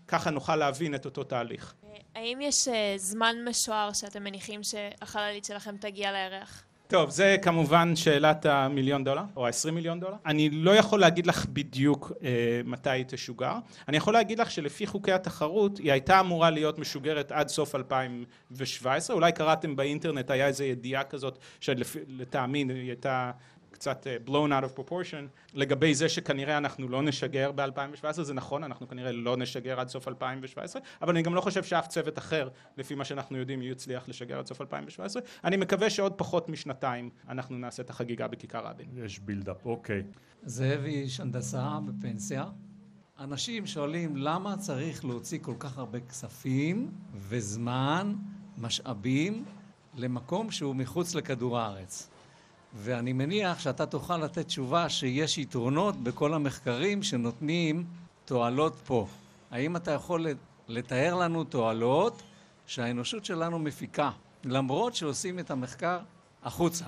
וככה 0.09 0.31
נוכל 0.31 0.57
להבין 0.57 0.95
את 0.95 1.05
אותו 1.05 1.25
תהליך. 1.25 1.75
האם 2.15 2.39
יש 2.41 2.69
אה, 2.69 2.95
זמן 2.97 3.37
משוער 3.49 3.93
שאתם 3.93 4.25
מניחים 4.25 4.61
שהחללית 4.63 5.45
שלכם 5.45 5.77
תגיע 5.77 6.13
לירח? 6.13 6.63
טוב, 6.87 7.11
זה 7.11 7.37
כמובן 7.43 7.97
שאלת 7.97 8.47
המיליון 8.47 9.05
דולר, 9.05 9.23
או 9.37 9.47
ה-20 9.47 9.71
מיליון 9.71 10.01
דולר. 10.01 10.15
אני 10.27 10.51
לא 10.51 10.71
יכול 10.71 11.01
להגיד 11.01 11.27
לך 11.27 11.47
בדיוק 11.47 12.13
אה, 12.23 12.61
מתי 12.65 12.91
היא 12.91 13.05
תשוגר. 13.09 13.53
אני 13.89 13.97
יכול 13.97 14.15
להגיד 14.15 14.39
לך 14.39 14.51
שלפי 14.51 14.87
חוקי 14.87 15.13
התחרות, 15.13 15.79
היא 15.79 15.93
הייתה 15.93 16.21
אמורה 16.21 16.51
להיות 16.51 16.79
משוגרת 16.79 17.33
עד 17.33 17.49
סוף 17.49 17.75
2017. 17.75 19.17
אולי 19.17 19.33
קראתם 19.33 19.77
באינטרנט, 19.77 20.31
היה 20.31 20.47
איזו 20.47 20.65
ידיעה 20.65 21.05
כזאת, 21.05 21.39
שלטעמי 21.61 22.65
היא 22.69 22.89
הייתה 22.89 23.31
קצת 23.79 24.07
אה, 24.07 24.17
blown 24.27 24.31
out 24.31 24.65
of 24.65 24.81
proportion 24.81 25.55
לגבי 25.55 25.95
זה 25.95 26.09
שכנראה 26.09 26.59
אנחנו 26.59 26.89
לא 26.89 27.03
נשגר 27.03 27.53
ב-2017, 27.53 28.23
זה 28.23 28.35
נכון, 28.35 28.65
אנחנו 28.65 28.89
כנראה 28.89 29.13
לא 29.13 29.37
נשגר 29.37 29.81
עד 29.81 29.89
סוף 29.89 30.09
2017, 30.09 30.83
אבל 31.03 31.13
אני 31.13 31.23
גם 31.23 31.35
לא 31.35 31.41
חושב 31.41 31.65
שאף 31.65 31.87
צוות 31.87 32.19
אחר, 32.19 32.49
לפי 32.77 32.95
מה 32.95 33.05
שאנחנו 33.05 33.39
יודעים, 33.39 33.63
יצליח 33.63 34.09
לשגר 34.09 34.39
עד 34.39 34.47
סוף 34.47 34.61
2017. 34.61 35.23
אני 35.45 35.57
מקווה 35.57 35.91
שעוד 35.91 36.13
פחות 36.13 36.49
משנתיים 36.49 37.11
אנחנו 37.29 37.59
נעשה 37.59 37.83
את 37.83 37.91
החגיגה 37.91 38.29
בכיכר 38.29 38.67
רבין. 38.67 38.87
יש 39.05 39.19
בילדאפ, 39.19 39.67
אוקיי. 39.67 40.03
זאב 40.43 40.85
איש 40.85 41.21
הנדסה 41.21 41.79
בפנסיה. 41.87 42.45
אנשים 43.21 43.67
שואלים 43.67 44.17
למה 44.17 44.57
צריך 44.57 45.05
להוציא 45.05 45.39
כל 45.43 45.55
כך 45.59 45.79
הרבה 45.79 46.01
כספים 46.01 46.91
וזמן, 47.15 48.15
משאבים, 48.59 49.45
למקום 49.97 50.51
שהוא 50.51 50.77
מחוץ 50.77 51.15
לכדור 51.15 51.59
הארץ. 51.59 52.11
ואני 52.81 53.13
מניח 53.13 53.59
שאתה 53.59 53.87
תוכל 53.87 54.17
לתת 54.17 54.47
תשובה 54.47 54.89
שיש 54.89 55.39
יתרונות 55.39 55.97
בכל 55.97 56.35
המחקרים 56.35 57.03
שנותנים 57.03 57.85
תועלות 58.25 58.75
פה. 58.87 59.07
האם 59.51 59.77
אתה 59.77 59.91
יכול 59.91 60.27
לתאר 60.69 61.15
לנו 61.15 61.45
תועלות 61.45 62.23
שהאנושות 62.67 63.25
שלנו 63.25 63.59
מפיקה, 63.59 64.11
למרות 64.45 64.95
שעושים 64.95 65.39
את 65.39 65.51
המחקר 65.51 65.99
החוצה? 66.43 66.85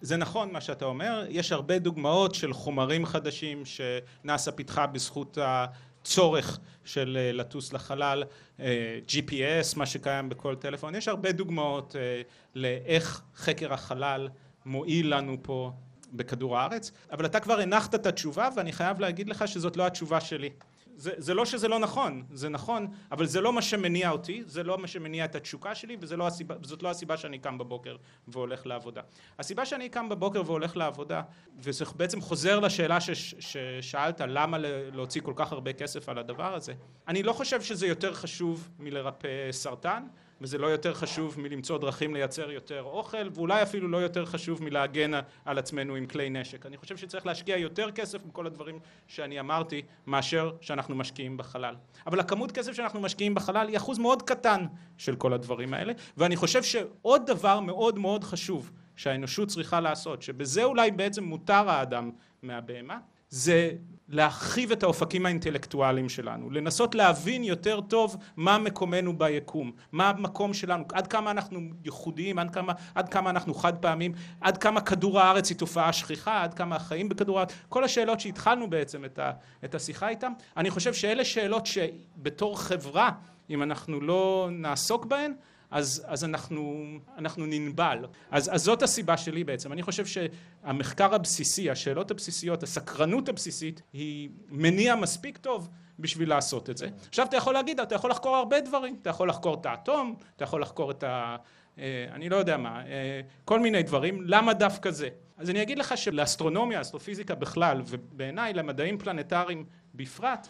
זה 0.00 0.16
נכון 0.16 0.52
מה 0.52 0.60
שאתה 0.60 0.84
אומר, 0.84 1.26
יש 1.28 1.52
הרבה 1.52 1.78
דוגמאות 1.78 2.34
של 2.34 2.52
חומרים 2.52 3.06
חדשים 3.06 3.62
שנאס"א 3.64 4.50
פיתחה 4.50 4.86
בזכות 4.86 5.38
הצורך 5.40 6.58
של 6.84 7.18
אה, 7.20 7.32
לטוס 7.32 7.72
לחלל, 7.72 8.24
אה, 8.60 8.98
GPS, 9.08 9.76
מה 9.76 9.86
שקיים 9.86 10.28
בכל 10.28 10.54
טלפון, 10.56 10.94
יש 10.94 11.08
הרבה 11.08 11.32
דוגמאות 11.32 11.96
אה, 11.96 12.22
לאיך 12.54 13.22
חקר 13.36 13.72
החלל 13.72 14.28
מועיל 14.66 15.14
לנו 15.14 15.36
פה 15.42 15.72
בכדור 16.12 16.58
הארץ, 16.58 16.92
אבל 17.12 17.26
אתה 17.26 17.40
כבר 17.40 17.60
הנחת 17.60 17.94
את 17.94 18.06
התשובה 18.06 18.48
ואני 18.56 18.72
חייב 18.72 19.00
להגיד 19.00 19.28
לך 19.28 19.48
שזאת 19.48 19.76
לא 19.76 19.86
התשובה 19.86 20.20
שלי. 20.20 20.50
זה, 20.96 21.10
זה 21.16 21.34
לא 21.34 21.44
שזה 21.44 21.68
לא 21.68 21.78
נכון, 21.78 22.22
זה 22.32 22.48
נכון, 22.48 22.86
אבל 23.12 23.26
זה 23.26 23.40
לא 23.40 23.52
מה 23.52 23.62
שמניע 23.62 24.10
אותי, 24.10 24.42
זה 24.46 24.62
לא 24.62 24.78
מה 24.78 24.86
שמניע 24.86 25.24
את 25.24 25.34
התשוקה 25.34 25.74
שלי 25.74 25.96
וזאת 26.00 26.18
לא 26.18 26.26
הסיבה, 26.26 26.54
לא 26.82 26.90
הסיבה 26.90 27.16
שאני 27.16 27.38
קם 27.38 27.58
בבוקר 27.58 27.96
והולך 28.28 28.66
לעבודה. 28.66 29.02
הסיבה 29.38 29.66
שאני 29.66 29.88
קם 29.88 30.08
בבוקר 30.08 30.42
והולך 30.46 30.76
לעבודה, 30.76 31.22
וזה 31.58 31.84
בעצם 31.96 32.20
חוזר 32.20 32.60
לשאלה 32.60 33.00
שש, 33.00 33.34
ששאלת 33.38 34.20
למה 34.26 34.58
להוציא 34.92 35.20
כל 35.20 35.32
כך 35.36 35.52
הרבה 35.52 35.72
כסף 35.72 36.08
על 36.08 36.18
הדבר 36.18 36.54
הזה, 36.54 36.72
אני 37.08 37.22
לא 37.22 37.32
חושב 37.32 37.62
שזה 37.62 37.86
יותר 37.86 38.14
חשוב 38.14 38.68
מלרפא 38.78 39.28
סרטן, 39.50 40.06
וזה 40.44 40.58
לא 40.58 40.66
יותר 40.66 40.94
חשוב 40.94 41.40
מלמצוא 41.40 41.78
דרכים 41.78 42.14
לייצר 42.14 42.50
יותר 42.50 42.82
אוכל, 42.82 43.28
ואולי 43.34 43.62
אפילו 43.62 43.88
לא 43.88 43.96
יותר 43.96 44.24
חשוב 44.24 44.62
מלהגן 44.62 45.10
על 45.44 45.58
עצמנו 45.58 45.94
עם 45.94 46.06
כלי 46.06 46.30
נשק. 46.30 46.66
אני 46.66 46.76
חושב 46.76 46.96
שצריך 46.96 47.26
להשקיע 47.26 47.56
יותר 47.56 47.90
כסף 47.90 48.22
בכל 48.22 48.46
הדברים 48.46 48.78
שאני 49.06 49.40
אמרתי, 49.40 49.82
מאשר 50.06 50.52
שאנחנו 50.60 50.94
משקיעים 50.94 51.36
בחלל. 51.36 51.74
אבל 52.06 52.20
הכמות 52.20 52.52
כסף 52.52 52.72
שאנחנו 52.72 53.00
משקיעים 53.00 53.34
בחלל 53.34 53.68
היא 53.68 53.76
אחוז 53.76 53.98
מאוד 53.98 54.22
קטן 54.22 54.66
של 54.98 55.16
כל 55.16 55.32
הדברים 55.32 55.74
האלה, 55.74 55.92
ואני 56.16 56.36
חושב 56.36 56.62
שעוד 56.62 57.26
דבר 57.26 57.60
מאוד 57.60 57.98
מאוד 57.98 58.24
חשוב 58.24 58.70
שהאנושות 58.96 59.48
צריכה 59.48 59.80
לעשות, 59.80 60.22
שבזה 60.22 60.64
אולי 60.64 60.90
בעצם 60.90 61.24
מותר 61.24 61.70
האדם 61.70 62.10
מהבהמה, 62.42 62.98
זה 63.34 63.70
להרחיב 64.08 64.72
את 64.72 64.82
האופקים 64.82 65.26
האינטלקטואליים 65.26 66.08
שלנו, 66.08 66.50
לנסות 66.50 66.94
להבין 66.94 67.44
יותר 67.44 67.80
טוב 67.80 68.16
מה 68.36 68.58
מקומנו 68.58 69.18
ביקום, 69.18 69.72
מה 69.92 70.08
המקום 70.08 70.54
שלנו, 70.54 70.84
עד 70.92 71.06
כמה 71.06 71.30
אנחנו 71.30 71.60
ייחודיים, 71.84 72.38
עד 72.38 72.50
כמה, 72.50 72.72
עד 72.94 73.08
כמה 73.08 73.30
אנחנו 73.30 73.54
חד 73.54 73.76
פעמים, 73.76 74.12
עד 74.40 74.58
כמה 74.58 74.80
כדור 74.80 75.20
הארץ 75.20 75.48
היא 75.48 75.58
תופעה 75.58 75.92
שכיחה, 75.92 76.42
עד 76.42 76.54
כמה 76.54 76.76
החיים 76.76 77.08
בכדור 77.08 77.38
הארץ, 77.38 77.52
כל 77.68 77.84
השאלות 77.84 78.20
שהתחלנו 78.20 78.70
בעצם 78.70 79.04
את, 79.04 79.18
ה, 79.18 79.32
את 79.64 79.74
השיחה 79.74 80.08
איתם, 80.08 80.32
אני 80.56 80.70
חושב 80.70 80.94
שאלה 80.94 81.24
שאלות 81.24 81.66
שבתור 81.66 82.60
חברה, 82.60 83.10
אם 83.50 83.62
אנחנו 83.62 84.00
לא 84.00 84.48
נעסוק 84.52 85.04
בהן, 85.04 85.32
אז, 85.74 86.04
אז 86.06 86.24
אנחנו, 86.24 86.84
אנחנו 87.18 87.46
ננבל. 87.46 88.06
אז, 88.30 88.54
אז 88.54 88.62
זאת 88.62 88.82
הסיבה 88.82 89.16
שלי 89.16 89.44
בעצם. 89.44 89.72
אני 89.72 89.82
חושב 89.82 90.04
שהמחקר 90.06 91.14
הבסיסי, 91.14 91.70
השאלות 91.70 92.10
הבסיסיות, 92.10 92.62
הסקרנות 92.62 93.28
הבסיסית, 93.28 93.82
היא 93.92 94.28
מניע 94.48 94.96
מספיק 94.96 95.38
טוב 95.38 95.68
בשביל 95.98 96.28
לעשות 96.28 96.70
את 96.70 96.76
זה. 96.76 96.88
עכשיו 97.08 97.26
אתה 97.26 97.36
יכול 97.36 97.54
להגיד, 97.54 97.80
אתה 97.80 97.94
יכול 97.94 98.10
לחקור 98.10 98.36
הרבה 98.36 98.60
דברים. 98.60 98.96
אתה 99.02 99.10
יכול 99.10 99.28
לחקור 99.28 99.54
את 99.54 99.66
האטום, 99.66 100.14
אתה 100.36 100.44
יכול 100.44 100.62
לחקור 100.62 100.90
את 100.90 101.02
ה... 101.02 101.36
אה, 101.78 102.06
אני 102.12 102.28
לא 102.28 102.36
יודע 102.36 102.56
מה, 102.56 102.86
אה, 102.86 103.20
כל 103.44 103.60
מיני 103.60 103.82
דברים, 103.82 104.22
למה 104.24 104.54
דווקא 104.54 104.90
זה? 104.90 105.08
אז 105.36 105.50
אני 105.50 105.62
אגיד 105.62 105.78
לך 105.78 105.96
שלאסטרונומיה, 105.96 106.80
אסטרופיזיקה 106.80 107.34
בכלל, 107.34 107.82
ובעיניי 107.86 108.52
למדעים 108.52 108.98
פלנטריים 108.98 109.64
בפרט, 109.94 110.48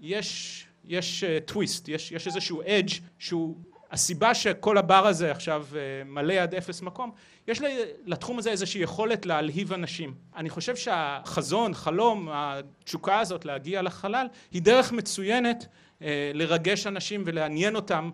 יש, 0.00 0.66
יש 0.84 1.24
טוויסט, 1.44 1.88
אה, 1.88 1.94
יש, 1.94 2.12
יש 2.12 2.26
איזשהו 2.26 2.62
אדג' 2.62 2.90
שהוא 3.18 3.56
הסיבה 3.92 4.34
שכל 4.34 4.78
הבר 4.78 5.06
הזה 5.06 5.30
עכשיו 5.30 5.66
אה, 5.76 5.80
מלא 6.06 6.34
עד 6.34 6.54
אפס 6.54 6.82
מקום, 6.82 7.10
יש 7.48 7.60
לתחום 8.06 8.38
הזה 8.38 8.50
איזושהי 8.50 8.82
יכולת 8.82 9.26
להלהיב 9.26 9.72
אנשים. 9.72 10.14
אני 10.36 10.50
חושב 10.50 10.76
שהחזון, 10.76 11.74
חלום, 11.74 12.28
התשוקה 12.32 13.20
הזאת 13.20 13.44
להגיע 13.44 13.82
לחלל, 13.82 14.26
היא 14.52 14.62
דרך 14.62 14.92
מצוינת 14.92 15.66
אה, 16.02 16.30
לרגש 16.34 16.86
אנשים 16.86 17.22
ולעניין 17.26 17.76
אותם 17.76 18.10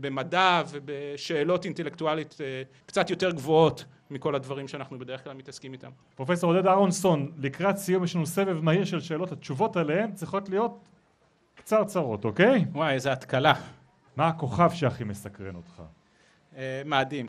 במדע 0.00 0.62
ובשאלות 0.70 1.64
אינטלקטואלית 1.64 2.36
אה, 2.40 2.62
קצת 2.86 3.10
יותר 3.10 3.30
גבוהות 3.30 3.84
מכל 4.10 4.34
הדברים 4.34 4.68
שאנחנו 4.68 4.98
בדרך 4.98 5.24
כלל 5.24 5.34
מתעסקים 5.34 5.72
איתם. 5.72 5.90
פרופסור 6.16 6.54
עודד 6.54 6.66
אהרונסון, 6.66 7.32
לקראת 7.38 7.76
סיום 7.76 8.04
יש 8.04 8.16
לנו 8.16 8.26
סבב 8.26 8.60
מהיר 8.60 8.84
של 8.84 9.00
שאלות, 9.00 9.32
התשובות 9.32 9.76
עליהן 9.76 10.12
צריכות 10.12 10.48
להיות 10.48 10.88
קצרצרות, 11.54 12.24
אוקיי? 12.24 12.64
וואי, 12.72 12.94
איזה 12.94 13.12
התקלה. 13.12 13.54
מה 14.16 14.28
הכוכב 14.28 14.70
שהכי 14.70 15.04
מסקרן 15.04 15.54
אותך? 15.54 15.82
אה, 16.56 16.82
מאדים. 16.84 17.26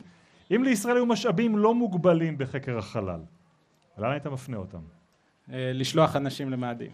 אם 0.50 0.64
לישראל 0.64 0.96
היו 0.96 1.06
משאבים 1.06 1.58
לא 1.58 1.74
מוגבלים 1.74 2.38
בחקר 2.38 2.78
החלל, 2.78 3.20
לאן 3.98 4.10
היית 4.10 4.26
מפנה 4.26 4.56
אותם? 4.56 4.78
אה, 5.52 5.70
לשלוח 5.74 6.16
אנשים 6.16 6.50
למאדים. 6.50 6.90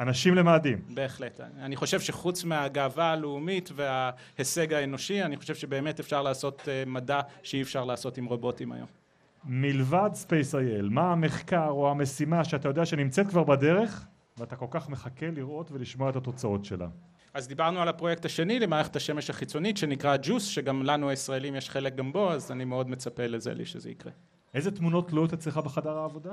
אנשים 0.00 0.34
למאדים. 0.34 0.82
בהחלט. 0.94 1.40
אני 1.40 1.76
חושב 1.76 2.00
שחוץ 2.00 2.44
מהגאווה 2.44 3.12
הלאומית 3.12 3.70
וההישג 3.74 4.72
האנושי, 4.72 5.22
אני 5.22 5.36
חושב 5.36 5.54
שבאמת 5.54 6.00
אפשר 6.00 6.22
לעשות 6.22 6.68
אה, 6.68 6.82
מדע 6.86 7.20
שאי 7.42 7.62
אפשר 7.62 7.84
לעשות 7.84 8.18
עם 8.18 8.24
רובוטים 8.24 8.72
היום. 8.72 8.86
מלבד 9.44 10.10
Space.il, 10.12 10.82
מה 10.90 11.12
המחקר 11.12 11.68
או 11.68 11.90
המשימה 11.90 12.44
שאתה 12.44 12.68
יודע 12.68 12.86
שנמצאת 12.86 13.26
כבר 13.26 13.44
בדרך 13.44 14.06
ואתה 14.38 14.56
כל 14.56 14.66
כך 14.70 14.88
מחכה 14.88 15.26
לראות 15.30 15.72
ולשמוע 15.72 16.10
את 16.10 16.16
התוצאות 16.16 16.64
שלה? 16.64 16.86
אז 17.34 17.48
דיברנו 17.48 17.82
על 17.82 17.88
הפרויקט 17.88 18.24
השני 18.24 18.58
למערכת 18.58 18.96
השמש 18.96 19.30
החיצונית 19.30 19.76
שנקרא 19.76 20.16
ג'וס, 20.22 20.46
שגם 20.46 20.82
לנו 20.82 21.08
הישראלים 21.08 21.54
יש 21.54 21.70
חלק 21.70 21.94
גם 21.94 22.12
בו, 22.12 22.32
אז 22.32 22.50
אני 22.52 22.64
מאוד 22.64 22.90
מצפה 22.90 23.26
לזה 23.26 23.54
לי 23.54 23.66
שזה 23.66 23.90
יקרה. 23.90 24.12
איזה 24.54 24.70
תמונות 24.70 25.08
תלויות 25.08 25.32
אצלך 25.32 25.56
בחדר 25.56 25.98
העבודה? 25.98 26.30